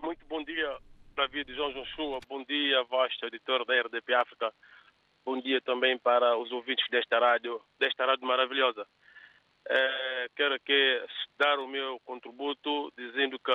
Muito 0.03 0.25
bom 0.27 0.45
dia, 0.45 0.79
David 1.17 1.55
João 1.55 1.73
Joshua. 1.73 2.21
Bom 2.29 2.45
dia, 2.45 2.85
vasto 2.85 3.27
editor 3.27 3.65
da 3.65 3.81
RDP 3.81 4.15
África. 4.15 4.53
Bom 5.25 5.41
dia 5.41 5.61
também 5.63 5.99
para 5.99 6.37
os 6.37 6.53
ouvintes 6.53 6.87
desta 6.91 7.19
rádio, 7.19 7.61
desta 7.79 8.05
rádio 8.05 8.27
maravilhosa. 8.27 8.87
É, 9.67 10.29
quero 10.37 10.55
aqui 10.55 11.03
dar 11.39 11.59
o 11.59 11.67
meu 11.67 11.99
contributo 12.05 12.93
dizendo 12.97 13.39
que 13.39 13.51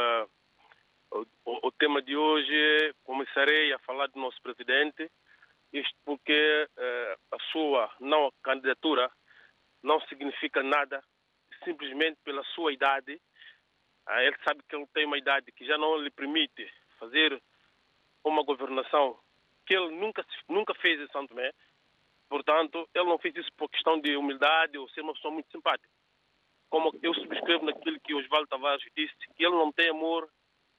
o, 1.11 1.67
o, 1.67 1.71
tema 1.71 2.01
de 2.01 2.15
hoje 2.17 2.93
começarei 3.03 3.71
a 3.71 3.79
falar 3.79 4.07
do 4.07 4.19
nosso 4.19 4.41
presidente, 4.41 5.09
isto 5.71 5.95
porque 6.03 6.67
é, 6.77 7.17
a 7.31 7.37
sua 7.51 7.91
não 7.99 8.31
candidatura 8.41 9.11
não 9.83 9.99
significa 10.01 10.61
nada, 10.63 11.03
simplesmente 11.63 12.17
pela 12.23 12.43
sua 12.55 12.73
idade. 12.73 13.19
Ah, 14.05 14.23
ele 14.23 14.37
sabe 14.43 14.63
que 14.67 14.75
ele 14.75 14.87
tem 14.87 15.05
uma 15.05 15.17
idade 15.17 15.51
que 15.51 15.65
já 15.65 15.77
não 15.77 15.97
lhe 15.97 16.09
permite 16.09 16.71
fazer 16.97 17.41
uma 18.23 18.43
governação 18.43 19.19
que 19.65 19.75
ele 19.75 19.91
nunca, 19.91 20.25
nunca 20.47 20.73
fez 20.75 20.99
em 20.99 21.07
São 21.11 21.25
Tomé. 21.27 21.53
Portanto, 22.27 22.87
ele 22.93 23.05
não 23.05 23.17
fez 23.19 23.35
isso 23.35 23.51
por 23.53 23.69
questão 23.69 23.99
de 23.99 24.15
humildade 24.15 24.77
ou 24.77 24.89
ser 24.89 25.01
uma 25.01 25.13
pessoa 25.13 25.33
muito 25.33 25.51
simpática. 25.51 25.89
Como 26.69 26.91
eu 27.01 27.13
subscrevo 27.15 27.65
naquilo 27.65 27.99
que 28.01 28.13
Osvaldo 28.13 28.47
Tavares 28.47 28.83
disse, 28.95 29.15
que 29.35 29.43
ele 29.43 29.55
não 29.55 29.71
tem 29.71 29.89
amor 29.89 30.29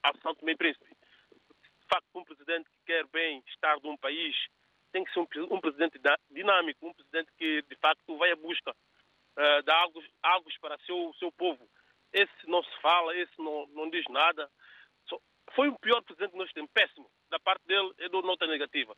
a 0.03 0.13
São 0.21 0.33
Tomé 0.35 0.53
e 0.53 0.57
Príncipe. 0.57 0.85
De 0.85 1.87
facto, 1.89 2.07
um 2.15 2.23
presidente 2.23 2.69
que 2.69 2.85
quer 2.85 3.05
bem 3.07 3.43
estar 3.47 3.77
de 3.79 3.87
um 3.87 3.97
país 3.97 4.35
tem 4.93 5.03
que 5.03 5.11
ser 5.13 5.19
um, 5.19 5.55
um 5.55 5.59
presidente 5.59 5.99
dinâmico, 6.29 6.87
um 6.87 6.93
presidente 6.93 7.31
que, 7.37 7.61
de 7.63 7.75
facto, 7.77 8.17
vai 8.17 8.31
à 8.31 8.35
busca 8.35 8.73
uh, 9.37 9.63
dar 9.63 9.77
algo, 9.79 10.03
algo 10.23 10.49
para 10.59 10.77
seu, 10.79 11.13
seu 11.19 11.31
povo. 11.31 11.69
Esse 12.13 12.47
não 12.47 12.63
se 12.63 12.81
fala, 12.81 13.15
esse 13.15 13.37
não, 13.37 13.67
não 13.67 13.89
diz 13.89 14.03
nada. 14.09 14.49
Foi 15.55 15.67
o 15.67 15.79
pior 15.79 16.01
presidente 16.03 16.31
que 16.31 16.37
nós 16.37 16.51
temos, 16.53 16.71
péssimo. 16.71 17.09
Da 17.29 17.39
parte 17.39 17.65
dele, 17.65 17.91
é 17.99 18.09
dou 18.09 18.21
nota 18.21 18.47
negativa. 18.47 18.95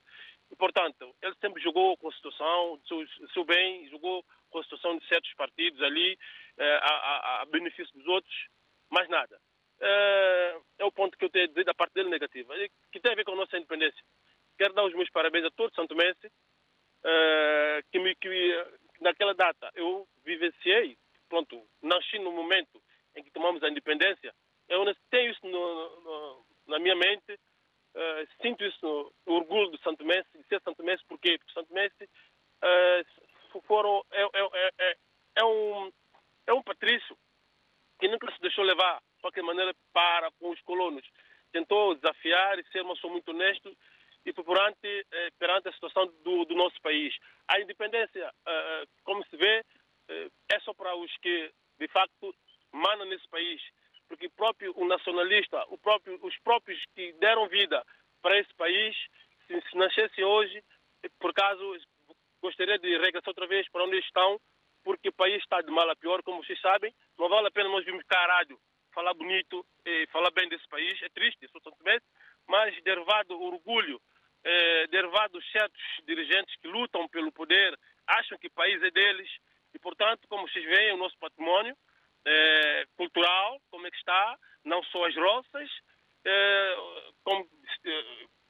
E, 0.51 0.55
portanto, 0.55 1.15
ele 1.21 1.35
sempre 1.41 1.61
jogou 1.61 1.97
com 1.97 2.09
a 2.09 2.13
situação, 2.13 2.79
seu, 2.87 3.05
seu 3.33 3.45
bem, 3.45 3.87
jogou 3.89 4.23
com 4.49 4.59
a 4.59 4.63
situação 4.63 4.97
de 4.97 5.07
certos 5.07 5.33
partidos 5.33 5.81
ali, 5.81 6.13
uh, 6.13 6.79
a, 6.81 6.91
a, 6.91 7.41
a, 7.41 7.45
benefício 7.45 7.93
dos 7.95 8.05
outros, 8.07 8.33
mais 8.91 9.09
nada. 9.09 9.39
Uh, 9.79 10.63
é 10.79 10.85
o 10.85 10.91
ponto 10.91 11.17
que 11.17 11.25
eu 11.25 11.29
tenho 11.29 11.51
da 11.65 11.73
parte 11.73 11.93
dele 11.93 12.09
negativa, 12.09 12.53
que 12.91 12.99
tem 12.99 13.11
a 13.11 13.15
ver 13.15 13.25
com 13.25 13.33
a 13.33 13.37
nossa 13.37 13.57
independência. 13.57 14.03
Quero 14.57 14.73
dar 14.73 14.85
os 14.85 14.93
meus 14.93 15.09
parabéns 15.09 15.45
a 15.45 15.51
todos, 15.51 15.75
Santo 15.75 15.95
Messi, 15.95 16.31
que, 17.91 17.99
me, 17.99 18.15
que 18.15 18.29
naquela 19.03 19.33
data. 19.33 19.69
Eu 19.75 20.07
vivenciei, 20.25 20.97
pronto, 21.29 21.61
nasci 21.81 22.17
no 22.19 22.31
momento 22.31 22.81
em 23.15 23.23
que 23.23 23.31
tomamos 23.31 23.61
a 23.63 23.69
independência, 23.69 24.33
eu 24.67 24.83
tenho 25.11 25.31
isso 25.31 25.45
no, 25.45 26.01
no, 26.01 26.45
na 26.67 26.79
minha 26.79 26.95
mente, 26.95 27.33
uh, 27.33 28.41
sinto 28.41 28.63
isso, 28.63 28.79
no, 28.81 29.13
orgulho 29.35 29.69
do 29.69 29.77
Santo 29.79 30.03
Messi, 30.03 30.29
de 30.35 30.43
ser 30.47 30.61
Santo 30.61 30.83
Messi, 30.83 31.03
porque 31.07 31.35
o 31.35 31.51
Santo 31.51 31.71
Messi 31.73 32.03
uh, 32.03 33.61
foram, 33.67 34.03
é, 34.11 34.23
é, 34.23 34.71
é, 34.79 34.95
é, 35.37 35.45
um, 35.45 35.91
é 36.47 36.53
um 36.53 36.63
patrício 36.63 37.17
que 37.99 38.07
nunca 38.07 38.31
se 38.33 38.41
deixou 38.41 38.63
levar 38.63 38.99
de 39.15 39.21
qualquer 39.21 39.43
maneira 39.43 39.75
para 39.91 40.31
com 40.39 40.49
os 40.49 40.61
colonos. 40.61 41.05
Tentou 41.51 41.95
desafiar 41.95 42.57
e 42.57 42.65
ser 42.71 42.81
uma 42.81 42.95
pessoa 42.95 43.13
muito 43.13 43.29
honesto 43.29 43.77
e 44.25 44.33
perante, 44.33 45.05
eh, 45.11 45.29
perante 45.37 45.67
a 45.67 45.73
situação 45.73 46.07
do, 46.23 46.45
do, 46.45 46.55
nosso 46.55 46.79
país. 46.81 47.13
A 47.47 47.59
independência, 47.59 48.33
eh, 48.45 48.83
como 49.03 49.23
se 49.25 49.35
vê, 49.35 49.63
eh, 50.07 50.29
é 50.51 50.59
só 50.61 50.73
para 50.73 50.95
os 50.95 51.11
que, 51.17 51.51
de 51.79 51.87
facto, 51.89 52.33
mandam 52.71 53.05
nesse 53.07 53.27
país. 53.29 53.61
Porque 54.07 54.29
próprio 54.29 54.73
o 54.77 54.85
nacionalista, 54.85 55.63
o 55.69 55.77
próprio, 55.77 56.19
os 56.21 56.37
próprios 56.39 56.81
que 56.95 57.13
deram 57.13 57.47
vida 57.47 57.83
para 58.21 58.37
esse 58.37 58.53
país, 58.55 58.95
se, 59.47 59.61
se 59.69 59.77
nascesse 59.77 60.23
hoje, 60.23 60.63
por 61.19 61.31
acaso, 61.31 61.77
gostaria 62.41 62.79
de 62.79 62.97
regressar 62.97 63.29
outra 63.29 63.47
vez 63.47 63.67
para 63.69 63.83
onde 63.83 63.97
estão, 63.99 64.39
porque 64.83 65.09
o 65.09 65.13
país 65.13 65.41
está 65.41 65.61
de 65.61 65.71
mal 65.71 65.89
a 65.89 65.95
pior, 65.95 66.21
como 66.23 66.43
vocês 66.43 66.59
sabem. 66.61 66.93
Não 67.17 67.27
vale 67.27 67.47
a 67.47 67.51
pena 67.51 67.69
nós 67.69 67.83
virmos 67.85 68.03
cá 68.05 68.25
rádio 68.27 68.59
falar 68.93 69.13
bonito 69.13 69.65
e 69.85 70.07
falar 70.07 70.31
bem 70.31 70.47
desse 70.47 70.67
país. 70.69 71.01
É 71.01 71.09
triste, 71.09 71.49
sou 71.49 71.61
mas 72.47 72.81
derivado 72.83 73.35
o 73.35 73.43
orgulho, 73.43 73.99
eh, 74.43 74.87
derivado 74.87 75.41
certos 75.51 75.81
dirigentes 76.05 76.55
que 76.57 76.67
lutam 76.67 77.07
pelo 77.07 77.31
poder, 77.31 77.77
acham 78.07 78.37
que 78.37 78.47
o 78.47 78.51
país 78.51 78.81
é 78.83 78.91
deles 78.91 79.29
e, 79.73 79.79
portanto, 79.79 80.27
como 80.27 80.47
vocês 80.47 80.65
veem, 80.65 80.93
o 80.93 80.97
nosso 80.97 81.17
património 81.17 81.75
eh, 82.25 82.85
cultural, 82.95 83.59
como 83.69 83.87
é 83.87 83.91
que 83.91 83.97
está, 83.97 84.37
não 84.63 84.83
só 84.83 85.05
as 85.05 85.15
roças, 85.15 85.69
eh, 86.25 86.75
como, 87.23 87.47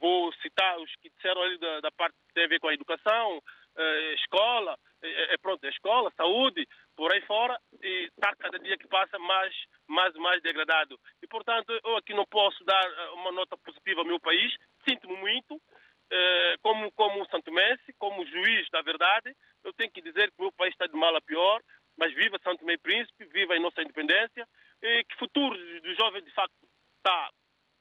vou 0.04 0.34
citar 0.42 0.78
os 0.80 0.94
que 0.98 1.10
disseram 1.10 1.42
ali 1.42 1.58
da, 1.58 1.80
da, 1.80 1.92
parte 1.92 2.14
que 2.28 2.34
tem 2.34 2.44
a 2.44 2.50
ver 2.50 2.60
com 2.60 2.68
a 2.68 2.74
educação, 2.74 3.42
eh, 3.78 4.14
escola, 4.16 4.78
é, 5.02 5.38
pronto, 5.38 5.66
escola, 5.66 6.12
saúde, 6.18 6.68
por 6.94 7.10
aí 7.10 7.22
fora, 7.22 7.58
e 7.82 8.10
está 8.12 8.36
cada 8.36 8.60
dia 8.60 8.78
que 8.78 8.88
passa 8.90 9.18
mais, 9.18 9.56
mais 9.88 10.14
mais 10.16 10.42
degradado. 10.42 11.00
E, 11.22 11.28
portanto, 11.28 11.72
eu 11.86 11.96
aqui 11.96 12.14
não 12.14 12.26
posso 12.26 12.62
dar 12.66 13.14
uma 13.14 13.32
nota 13.32 13.58
positiva 13.58 14.02
ao 14.02 14.06
meu 14.06 14.20
país, 14.20 14.54
sinto-me 14.88 15.16
muito, 15.16 15.62
como, 16.62 16.92
como 16.92 17.26
Santo 17.30 17.52
Messi, 17.52 17.94
como 17.98 18.26
juiz 18.26 18.70
da 18.72 18.82
verdade, 18.82 19.34
eu 19.64 19.74
tenho 19.74 19.92
que 19.92 20.02
dizer 20.02 20.30
que 20.32 20.36
o 20.40 20.44
meu 20.44 20.52
país 20.52 20.74
está 20.74 20.86
de 20.86 20.96
mal 20.96 21.16
a 21.16 21.22
pior, 21.22 21.62
mas 21.98 22.14
viva 22.14 22.40
Santo 22.44 22.66
Meio 22.66 22.80
Príncipe, 22.80 23.26
viva 23.26 23.56
a 23.56 23.60
nossa 23.60 23.82
independência, 23.82 24.48
e 24.82 25.04
que 25.06 25.16
o 25.16 25.20
futuro 25.20 25.58
do 25.82 25.96
jovem, 25.96 26.22
de 26.24 26.32
facto, 26.32 26.56
está 26.98 27.30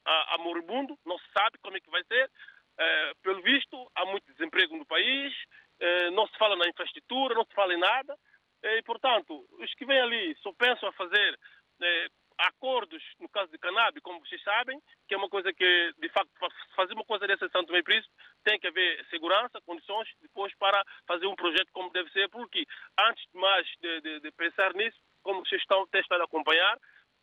a, 0.05 0.39
moribundo, 0.39 0.99
não 1.05 1.19
se 1.19 1.27
sabe 1.33 1.59
como 1.63 1.77
é 1.77 1.81
que 1.81 1.91
vai 1.91 2.03
ser. 2.05 2.31
É, 2.79 3.13
pelo 3.23 3.43
visto, 3.43 3.91
há 3.95 4.05
muito 4.07 4.31
desemprego 4.33 4.77
no 4.77 4.87
país, 4.87 5.35
é, 5.79 6.11
não 6.11 6.27
se 6.27 6.37
fala 6.39 6.57
na 6.57 6.69
infraestrutura, 6.69 7.35
não 7.35 7.45
se 7.45 7.55
fala 7.55 7.75
em 7.75 7.79
nada, 7.79 8.17
é, 8.63 8.79
e, 8.79 8.83
portanto, 8.83 9.45
os 9.59 9.75
que 9.75 9.85
vêm 9.85 10.01
ali 10.01 10.37
só 10.43 10.53
pensam 10.53 10.89
a 10.89 10.93
fazer 10.93 11.39
é, 11.83 12.07
acordos, 12.39 13.03
no 13.21 13.29
caso 13.29 13.51
de 13.51 13.59
cannabis, 13.59 14.03
como 14.03 14.21
vocês 14.21 14.43
sabem, 14.43 14.81
que 15.07 15.15
é 15.15 15.17
uma 15.17 15.29
coisa 15.29 15.53
que, 15.53 15.93
de 15.99 16.09
facto, 16.11 16.31
fazer 16.75 16.95
uma 16.95 17.05
coisa 17.05 17.27
dessa 17.27 17.47
em 17.47 17.51
Santo 17.51 17.73
Meio 17.73 17.85
Príncipe, 17.85 18.15
tem 18.45 18.59
que 18.59 18.67
haver 18.67 19.05
segurança, 19.11 19.61
condições, 19.67 20.09
depois 20.21 20.55
para 20.57 20.83
fazer 21.07 21.27
um 21.27 21.37
projeto 21.37 21.69
como 21.73 21.91
deve 21.91 22.11
ser, 22.11 22.29
porque 22.31 22.65
antes 22.99 23.25
de 23.33 23.39
mais 23.39 23.67
de, 23.81 24.01
de, 24.01 24.21
de 24.21 24.31
pensar 24.33 24.73
nisso, 24.75 24.99
como 25.23 25.45
vocês 25.45 25.61
estão, 25.61 25.87
têm 25.89 26.01
estado 26.01 26.23
a 26.23 26.25
acompanhar, 26.25 26.79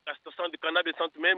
a 0.06 0.16
situação 0.16 0.50
de 0.50 0.58
cannabis 0.58 0.94
em 0.94 0.98
Santo 0.98 1.14
Tomé, 1.14 1.34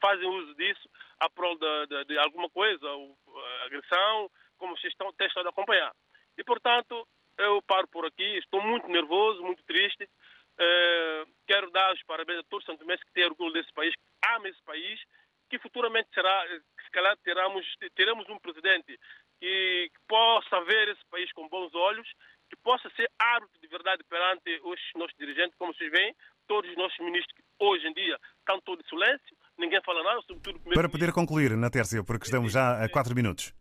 fazem 0.00 0.28
uso 0.28 0.54
disso 0.54 0.88
a 1.18 1.28
prol 1.28 1.56
de, 1.56 1.86
de, 1.86 2.04
de 2.06 2.18
alguma 2.18 2.48
coisa, 2.50 2.90
ou, 2.90 3.16
agressão, 3.64 4.30
como 4.58 4.76
vocês 4.76 4.92
estão, 4.92 5.12
têm 5.12 5.26
estado 5.26 5.46
a 5.46 5.50
acompanhar. 5.50 5.92
E, 6.36 6.44
portanto, 6.44 7.06
eu 7.38 7.62
paro 7.62 7.88
por 7.88 8.04
aqui, 8.06 8.38
estou 8.38 8.62
muito 8.62 8.86
nervoso, 8.88 9.42
muito 9.42 9.62
triste. 9.64 10.04
Uh, 10.04 11.26
quero 11.46 11.70
dar 11.70 11.94
os 11.94 12.02
parabéns 12.02 12.40
a 12.40 12.42
todos 12.44 12.66
os 12.66 12.72
santomenses 12.72 13.04
que 13.04 13.12
têm 13.12 13.24
orgulho 13.24 13.52
desse 13.52 13.72
país, 13.72 13.94
que 13.94 14.28
amam 14.28 14.46
esse 14.46 14.62
país, 14.62 15.00
que 15.48 15.58
futuramente 15.58 16.08
será, 16.12 16.46
se 16.84 16.90
calhar 16.90 17.16
teremos, 17.24 17.66
teremos 17.94 18.28
um 18.28 18.38
presidente 18.38 18.98
que, 19.40 19.90
que 19.92 20.00
possa 20.06 20.60
ver 20.64 20.88
esse 20.88 21.04
país 21.10 21.32
com 21.32 21.48
bons 21.48 21.74
olhos, 21.74 22.08
que 22.50 22.56
possa 22.56 22.90
ser 22.90 23.10
árbitro 23.18 23.60
de 23.60 23.68
verdade 23.68 24.04
perante 24.04 24.60
os 24.62 24.80
nossos 24.96 25.16
dirigentes, 25.16 25.56
como 25.56 25.72
vocês 25.72 25.90
veem, 25.90 26.14
todos 26.46 26.70
os 26.70 26.76
nossos 26.76 26.98
ministros 26.98 27.34
que 27.34 27.42
hoje 27.58 27.86
em 27.86 27.92
dia 27.94 28.18
estão 28.38 28.60
todos 28.60 28.86
silêncio, 28.88 29.36
ninguém 29.60 29.80
fala 29.82 30.02
nada, 30.02 30.20
sobretudo... 30.22 30.58
Para 30.74 30.88
poder 30.88 31.12
concluir, 31.12 31.56
na 31.56 31.70
Tércia, 31.70 32.02
porque 32.02 32.24
estamos 32.24 32.52
já 32.52 32.82
a 32.82 32.88
quatro 32.88 33.14
minutos. 33.14 33.54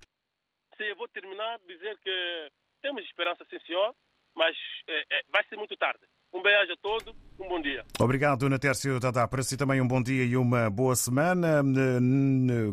Sim, 0.78 0.86
eu 0.86 0.96
vou 0.96 1.08
terminar 1.10 1.60
dizer 1.68 1.98
que 2.00 2.50
temos 2.82 3.04
esperança, 3.04 3.46
sim 3.50 3.60
senhor, 3.68 3.94
mas 4.36 4.56
é, 4.88 5.20
é, 5.20 5.22
vai 5.30 5.44
ser 5.48 5.58
muito 5.58 5.76
tarde. 5.76 6.00
Um 6.32 6.44
beijo 6.44 6.74
a 6.74 6.78
todos, 6.78 7.16
um 7.40 7.48
bom 7.48 7.60
dia. 7.60 7.84
Obrigado, 8.00 8.48
Natércio 8.48 9.00
Dadá. 9.00 9.28
Para 9.28 9.42
si 9.42 9.58
também 9.58 9.82
um 9.82 9.88
bom 9.88 10.02
dia 10.02 10.24
e 10.24 10.38
uma 10.38 10.70
boa 10.70 10.96
semana. 10.96 11.64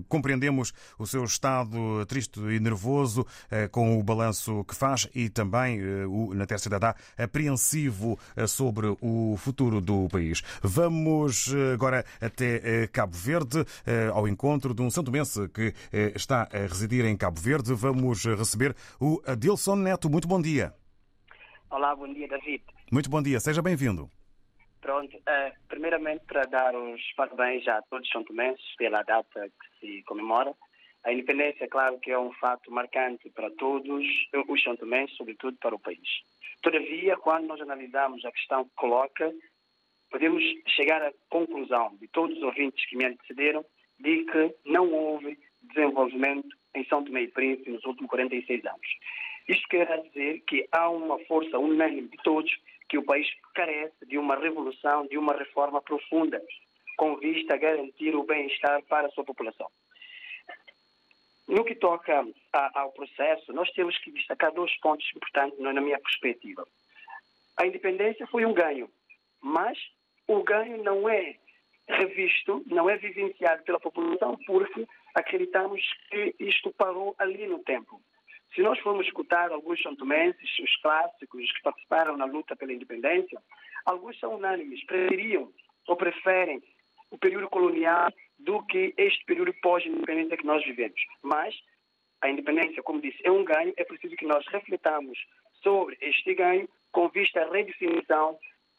Compreendemos 0.09 0.75
o 0.99 1.07
seu 1.07 1.25
estado 1.25 2.05
triste 2.05 2.39
e 2.39 2.61
nervoso 2.61 3.27
eh, 3.51 3.67
com 3.67 3.99
o 3.99 4.03
balanço 4.03 4.63
que 4.65 4.75
faz 4.75 5.09
e 5.15 5.31
também 5.31 5.81
eh, 5.81 6.07
o 6.07 6.35
Natércio 6.35 6.71
Dadá 6.71 6.95
apreensivo 7.17 8.19
eh, 8.37 8.47
sobre 8.47 8.95
o 9.01 9.37
futuro 9.39 9.81
do 9.81 10.07
país. 10.09 10.43
Vamos 10.63 11.51
agora 11.73 12.05
até 12.21 12.87
Cabo 12.89 13.17
Verde, 13.17 13.65
ao 14.13 14.29
encontro 14.29 14.75
de 14.75 14.83
um 14.83 14.91
santomense 14.91 15.49
que 15.49 15.73
está 16.15 16.43
a 16.53 16.59
residir 16.67 17.07
em 17.07 17.17
Cabo 17.17 17.41
Verde. 17.41 17.73
Vamos 17.73 18.25
receber 18.25 18.77
o 19.01 19.23
Adilson 19.27 19.77
Neto. 19.77 20.11
Muito 20.11 20.29
bom 20.29 20.41
dia. 20.41 20.75
Olá, 21.71 21.95
bom 21.97 22.13
dia, 22.13 22.29
David. 22.29 22.63
Muito 22.91 23.11
bom 23.11 23.21
dia, 23.21 23.41
seja 23.41 23.61
bem-vindo. 23.61 24.09
Pronto, 24.81 25.17
uh, 25.17 25.53
primeiramente 25.67 26.25
para 26.25 26.45
dar 26.45 26.73
os 26.77 27.03
parabéns 27.17 27.67
a 27.67 27.83
todos 27.83 28.07
os 28.07 28.13
santomenses 28.13 28.65
pela 28.77 29.03
data 29.03 29.49
que 29.49 29.81
se 29.81 30.03
comemora. 30.05 30.55
A 31.05 31.13
independência, 31.13 31.67
claro 31.69 31.99
que 31.99 32.13
é 32.13 32.19
um 32.19 32.33
fato 32.35 32.71
marcante 32.71 33.29
para 33.31 33.51
todos 33.51 34.07
os 34.49 34.63
santomenses, 34.63 35.17
sobretudo 35.17 35.57
para 35.59 35.75
o 35.75 35.81
país. 35.81 36.09
Todavia, 36.63 37.17
quando 37.17 37.49
nós 37.49 37.61
analisamos 37.61 38.25
a 38.25 38.31
questão 38.31 38.65
que 38.65 38.75
coloca, 38.77 39.33
podemos 40.09 40.45
chegar 40.69 41.03
à 41.03 41.13
conclusão 41.29 41.97
de 42.01 42.07
todos 42.09 42.37
os 42.37 42.43
ouvintes 42.45 42.89
que 42.89 42.97
me 42.97 43.07
antecederam 43.07 43.65
de 43.99 44.25
que 44.25 44.55
não 44.65 44.93
houve 44.93 45.37
desenvolvimento 45.63 46.49
em 46.75 46.85
São 46.85 47.03
Tomé 47.03 47.23
e 47.23 47.29
Príncipe 47.29 47.71
nos 47.71 47.85
últimos 47.85 48.11
46 48.11 48.65
anos. 48.65 48.89
Isto 49.49 49.69
quer 49.69 50.03
dizer 50.03 50.43
que 50.47 50.69
há 50.73 50.89
uma 50.89 51.19
força 51.27 51.59
unânime 51.59 52.09
de 52.09 52.17
todos 52.19 52.51
que 52.89 52.99
o 52.99 53.05
país 53.05 53.29
carece 53.55 54.07
de 54.07 54.19
uma 54.19 54.37
revolução, 54.37 55.07
de 55.07 55.19
uma 55.19 55.35
reforma 55.35 55.81
profunda, 55.81 56.41
com 56.97 57.17
vista 57.17 57.55
a 57.55 57.59
garantir 57.59 58.15
o 58.15 58.25
bem-estar 58.25 58.83
para 58.85 59.09
a 59.09 59.11
sua 59.11 59.25
população. 59.25 59.71
No 61.49 61.65
que 61.65 61.75
toca 61.75 62.27
a, 62.53 62.81
ao 62.81 62.93
processo, 62.93 63.53
nós 63.53 63.71
temos 63.71 63.97
que 63.99 64.11
destacar 64.11 64.53
dois 64.53 64.75
pontos 64.81 65.07
importantes 65.15 65.59
na 65.61 65.81
minha 65.81 65.99
perspectiva. 65.99 66.67
A 67.57 67.67
independência 67.67 68.27
foi 68.27 68.45
um 68.45 68.53
ganho, 68.53 68.91
mas 69.41 69.79
o 70.27 70.43
ganho 70.43 70.83
não 70.83 71.09
é 71.09 71.37
revisto, 71.89 72.65
não 72.67 72.91
é 72.91 72.97
vivenciado 72.97 73.63
pela 73.63 73.79
população 73.79 74.37
porque 74.45 74.87
acreditamos 75.15 75.81
que 76.11 76.35
isto 76.41 76.73
parou 76.73 77.15
ali 77.19 77.47
no 77.47 77.61
tempo. 77.61 78.01
Se 78.55 78.63
nós 78.63 78.79
formos 78.81 79.07
escutar 79.07 79.51
alguns 79.51 79.83
santomenses, 79.83 80.59
os 80.59 80.77
clássicos 80.81 81.53
que 81.53 81.63
participaram 81.63 82.17
na 82.17 82.25
luta 82.25 82.57
pela 82.57 82.73
independência, 82.73 83.41
alguns 83.85 84.19
são 84.19 84.35
unânimes, 84.35 84.85
preferiam 84.85 85.53
ou 85.87 85.97
preferem 85.97 86.63
o 87.11 87.19
período 87.19 87.49
colonial 87.49 88.13
do 88.39 88.63
que 88.67 88.95
este 88.97 89.25
período 89.25 89.55
pós-independência 89.63 90.37
que 90.37 90.47
nós 90.47 90.65
vivemos. 90.65 91.01
Mas 91.23 91.55
a 92.21 92.31
independência, 92.31 92.83
como 92.83 93.01
disse, 93.01 93.19
é 93.25 93.31
um 93.31 93.45
ganho, 93.45 93.73
é 93.77 93.85
preciso 93.85 94.17
que 94.17 94.27
nós 94.27 94.45
refletamos 94.49 95.19
sobre 95.63 95.97
este 96.01 96.35
ganho 96.35 96.69
com 96.93 97.09
vista 97.09 97.43
à 97.43 97.51
redefinição 97.51 98.39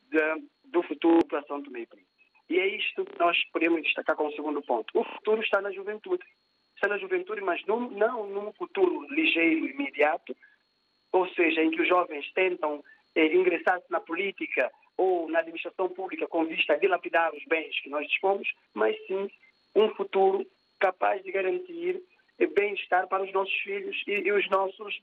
de, 0.09 0.19
do 0.65 0.83
futuro 0.83 1.25
para 1.25 1.43
São 1.43 1.61
Tomé 1.61 1.81
e 1.81 1.85
Príncipe. 1.85 2.17
E 2.49 2.59
é 2.59 2.67
isto 2.67 3.05
que 3.05 3.19
nós 3.19 3.37
podemos 3.51 3.81
destacar 3.83 4.15
como 4.15 4.31
segundo 4.31 4.61
ponto. 4.61 4.97
O 4.97 5.03
futuro 5.03 5.41
está 5.41 5.61
na 5.61 5.71
juventude 5.71 6.23
está 6.77 6.87
na 6.87 6.97
juventude, 6.97 7.41
mas 7.41 7.63
não, 7.65 7.89
não 7.89 8.27
num 8.27 8.53
futuro 8.53 9.05
ligeiro, 9.09 9.67
imediato, 9.67 10.35
ou 11.11 11.27
seja, 11.29 11.63
em 11.63 11.71
que 11.71 11.81
os 11.81 11.87
jovens 11.87 12.31
tentam 12.33 12.83
eh, 13.15 13.33
ingressar 13.35 13.81
na 13.89 13.99
política 13.99 14.71
ou 14.95 15.29
na 15.29 15.39
administração 15.39 15.89
pública 15.89 16.27
com 16.27 16.45
vista 16.45 16.73
a 16.73 16.77
dilapidar 16.77 17.33
os 17.33 17.43
bens 17.45 17.79
que 17.81 17.89
nós 17.89 18.07
dispomos, 18.07 18.47
mas 18.73 18.95
sim 19.07 19.29
um 19.75 19.89
futuro 19.95 20.45
capaz 20.79 21.23
de 21.23 21.31
garantir 21.31 22.01
eh, 22.39 22.45
bem-estar 22.45 23.07
para 23.07 23.23
os 23.23 23.33
nossos 23.33 23.55
filhos 23.55 23.95
e, 24.05 24.11
e, 24.11 24.31
os 24.31 24.47
nossos 24.49 25.01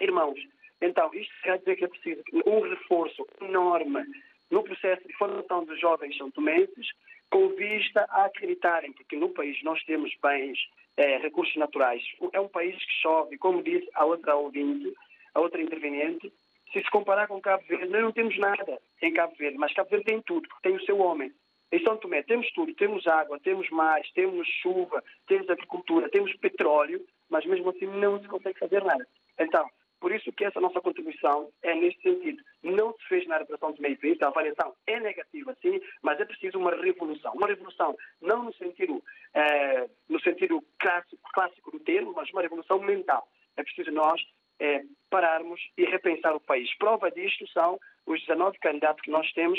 irmãos. 0.00 0.38
Então, 0.80 1.10
isto 1.14 1.32
quer 1.42 1.58
dizer 1.58 1.76
que 1.76 1.84
é 1.84 1.88
preciso 1.88 2.22
um 2.46 2.60
reforço 2.60 3.26
enorme 3.40 4.04
no 4.50 4.62
processo 4.62 5.06
de 5.08 5.14
formação 5.14 5.64
dos 5.64 5.80
jovens 5.80 6.16
santomenses, 6.18 6.88
com 7.34 7.48
vista 7.48 8.06
a 8.10 8.26
acreditarem, 8.26 8.92
porque 8.92 9.16
no 9.16 9.28
país 9.28 9.60
nós 9.64 9.82
temos 9.86 10.14
bens 10.22 10.56
é, 10.96 11.18
recursos 11.18 11.56
naturais. 11.56 12.00
É 12.32 12.38
um 12.38 12.46
país 12.46 12.76
que 12.76 12.92
chove, 13.02 13.36
como 13.38 13.60
disse 13.60 13.90
a 13.94 14.04
outra 14.04 14.36
ouvinte, 14.36 14.94
a 15.34 15.40
outra 15.40 15.60
interveniente. 15.60 16.32
Se 16.72 16.80
se 16.80 16.90
comparar 16.92 17.26
com 17.26 17.40
Cabo 17.40 17.64
Verde, 17.66 17.88
nós 17.88 18.02
não 18.02 18.12
temos 18.12 18.38
nada 18.38 18.80
em 19.02 19.12
Cabo 19.12 19.34
Verde, 19.36 19.58
mas 19.58 19.74
Cabo 19.74 19.90
Verde 19.90 20.04
tem 20.04 20.22
tudo, 20.22 20.46
porque 20.46 20.68
tem 20.68 20.76
o 20.76 20.84
seu 20.84 21.00
homem. 21.00 21.32
Em 21.72 21.82
São 21.82 21.96
Tomé 21.96 22.22
temos 22.22 22.48
tudo, 22.52 22.72
temos 22.74 23.04
água, 23.08 23.40
temos 23.40 23.68
mais, 23.70 24.08
temos 24.12 24.46
chuva, 24.62 25.02
temos 25.26 25.50
agricultura, 25.50 26.08
temos 26.08 26.32
petróleo, 26.36 27.04
mas 27.28 27.44
mesmo 27.44 27.70
assim 27.70 27.86
não 27.86 28.22
se 28.22 28.28
consegue 28.28 28.60
fazer 28.60 28.84
nada. 28.84 29.04
Então, 29.40 29.68
por 30.04 30.14
isso 30.14 30.30
que 30.32 30.44
essa 30.44 30.60
nossa 30.60 30.82
contribuição 30.82 31.50
é 31.62 31.74
neste 31.74 32.02
sentido. 32.02 32.42
Não 32.62 32.92
se 32.92 33.08
fez 33.08 33.26
na 33.26 33.38
repressão 33.38 33.72
de 33.72 33.80
meio 33.80 33.98
país, 33.98 34.20
a 34.20 34.26
avaliação 34.26 34.74
é 34.86 35.00
negativa, 35.00 35.56
sim, 35.62 35.80
mas 36.02 36.20
é 36.20 36.26
preciso 36.26 36.58
uma 36.58 36.72
revolução. 36.72 37.32
Uma 37.32 37.46
revolução 37.46 37.96
não 38.20 38.42
no 38.42 38.52
sentido, 38.52 39.02
eh, 39.32 39.88
no 40.06 40.20
sentido 40.20 40.62
clássico, 40.78 41.22
clássico, 41.32 41.70
do 41.70 41.80
termo, 41.80 42.12
mas 42.14 42.30
uma 42.32 42.42
revolução 42.42 42.78
mental. 42.80 43.26
É 43.56 43.62
preciso 43.62 43.90
nós 43.92 44.20
eh, 44.60 44.82
pararmos 45.08 45.58
e 45.78 45.86
repensar 45.86 46.36
o 46.36 46.40
país. 46.40 46.68
Prova 46.76 47.10
disto 47.10 47.48
são 47.48 47.80
os 48.04 48.20
19 48.20 48.58
candidatos 48.58 49.00
que 49.00 49.10
nós 49.10 49.32
temos 49.32 49.58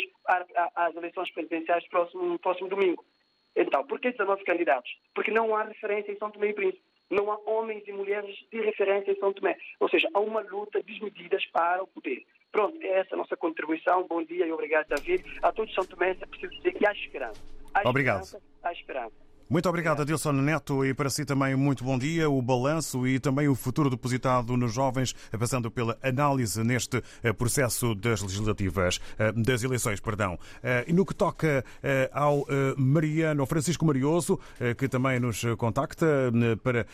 às 0.75 0.95
eleições 0.95 1.31
presidenciais 1.31 1.83
no 1.85 1.89
próximo, 1.89 2.37
próximo 2.37 2.69
domingo. 2.69 3.03
Então, 3.55 3.83
por 3.87 3.99
que 3.99 4.11
19 4.11 4.43
candidatos? 4.43 4.91
Porque 5.15 5.31
não 5.31 5.55
há 5.55 5.63
referência 5.63 6.11
em 6.11 6.17
São 6.19 6.29
Tomé 6.29 6.49
e 6.49 6.53
Príncipe. 6.53 6.94
Não 7.09 7.31
há 7.31 7.39
homens 7.45 7.87
e 7.87 7.91
mulheres 7.91 8.35
de 8.51 8.61
referência 8.61 9.11
em 9.11 9.19
São 9.19 9.31
Tomé. 9.33 9.57
Ou 9.79 9.89
seja, 9.89 10.07
há 10.13 10.19
uma 10.19 10.41
luta 10.41 10.81
desmedida 10.83 11.37
para 11.51 11.83
o 11.83 11.87
poder. 11.87 12.23
Pronto, 12.51 12.77
é 12.81 12.99
essa 12.99 13.15
a 13.15 13.17
nossa 13.17 13.35
contribuição. 13.35 14.07
Bom 14.07 14.23
dia 14.23 14.45
e 14.47 14.51
obrigado, 14.51 14.87
David. 14.87 15.23
A 15.41 15.51
todos 15.51 15.73
São 15.73 15.85
Tomé, 15.85 16.11
é 16.11 16.25
preciso 16.25 16.53
dizer 16.55 16.73
que 16.73 16.87
há 16.87 16.91
esperança. 16.91 17.41
Há 17.73 17.87
Obrigado. 17.89 18.23
Esperança, 18.23 18.45
há 18.63 18.71
esperança. 18.71 19.24
Muito 19.55 19.69
obrigado, 19.69 20.01
Adilson 20.01 20.33
Neto, 20.33 20.83
e 20.83 20.93
para 20.93 21.09
si 21.09 21.23
também 21.23 21.55
muito 21.55 21.81
bom 21.81 21.97
dia. 21.97 22.29
O 22.29 22.41
balanço 22.41 23.07
e 23.07 23.21
também 23.21 23.47
o 23.47 23.55
futuro 23.55 23.89
depositado 23.89 24.57
nos 24.57 24.73
jovens, 24.73 25.15
passando 25.39 25.71
pela 25.71 25.97
análise 26.03 26.61
neste 26.61 27.01
eh, 27.23 27.31
processo 27.31 27.95
das 27.95 28.21
legislativas, 28.21 28.99
eh, 29.17 29.31
das 29.31 29.63
eleições, 29.63 30.01
perdão. 30.01 30.37
Eh, 30.61 30.83
E 30.89 30.91
no 30.91 31.05
que 31.05 31.15
toca 31.15 31.63
ao 32.11 32.45
Mariano 32.75 33.45
Francisco 33.45 33.85
Marioso, 33.85 34.37
que 34.77 34.89
também 34.89 35.21
nos 35.21 35.41
contacta 35.57 36.05
para 36.61 36.85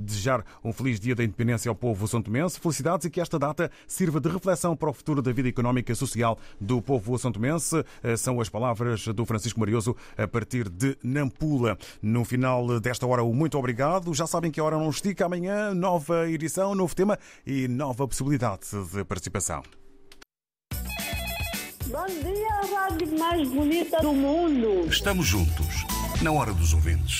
desejar 0.00 0.44
um 0.62 0.72
feliz 0.72 1.00
dia 1.00 1.16
da 1.16 1.24
independência 1.24 1.68
ao 1.68 1.74
povo 1.74 2.06
santomense. 2.06 2.60
Felicidades 2.60 3.06
e 3.06 3.10
que 3.10 3.20
esta 3.20 3.40
data 3.40 3.70
sirva 3.88 4.20
de 4.20 4.28
reflexão 4.28 4.76
para 4.76 4.90
o 4.90 4.92
futuro 4.92 5.20
da 5.20 5.32
vida 5.32 5.48
económica 5.48 5.90
e 5.90 5.96
social 5.96 6.38
do 6.60 6.80
povo 6.80 7.18
santomense. 7.18 7.84
São 8.16 8.40
as 8.40 8.48
palavras 8.48 9.08
do 9.08 9.24
Francisco 9.26 9.58
Marioso 9.58 9.96
a 10.16 10.28
partir 10.28 10.68
de 10.68 10.96
Nampula. 11.02 11.76
No 12.02 12.24
final 12.24 12.80
desta 12.80 13.06
hora, 13.06 13.22
o 13.22 13.32
muito 13.34 13.58
obrigado. 13.58 14.14
Já 14.14 14.26
sabem 14.26 14.50
que 14.50 14.60
a 14.60 14.64
hora 14.64 14.76
não 14.76 14.90
estica. 14.90 15.26
Amanhã, 15.26 15.74
nova 15.74 16.28
edição, 16.28 16.74
novo 16.74 16.94
tema 16.94 17.18
e 17.46 17.68
nova 17.68 18.06
possibilidade 18.06 18.62
de 18.92 19.04
participação. 19.04 19.62
Bom 21.86 22.06
dia, 22.06 22.48
a 22.52 22.88
rádio 22.88 23.18
mais 23.18 23.48
bonita 23.48 23.98
do 24.02 24.12
mundo. 24.12 24.86
Estamos 24.90 25.26
juntos, 25.26 25.86
na 26.20 26.30
hora 26.30 26.52
dos 26.52 26.74
ouvintes. 26.74 27.16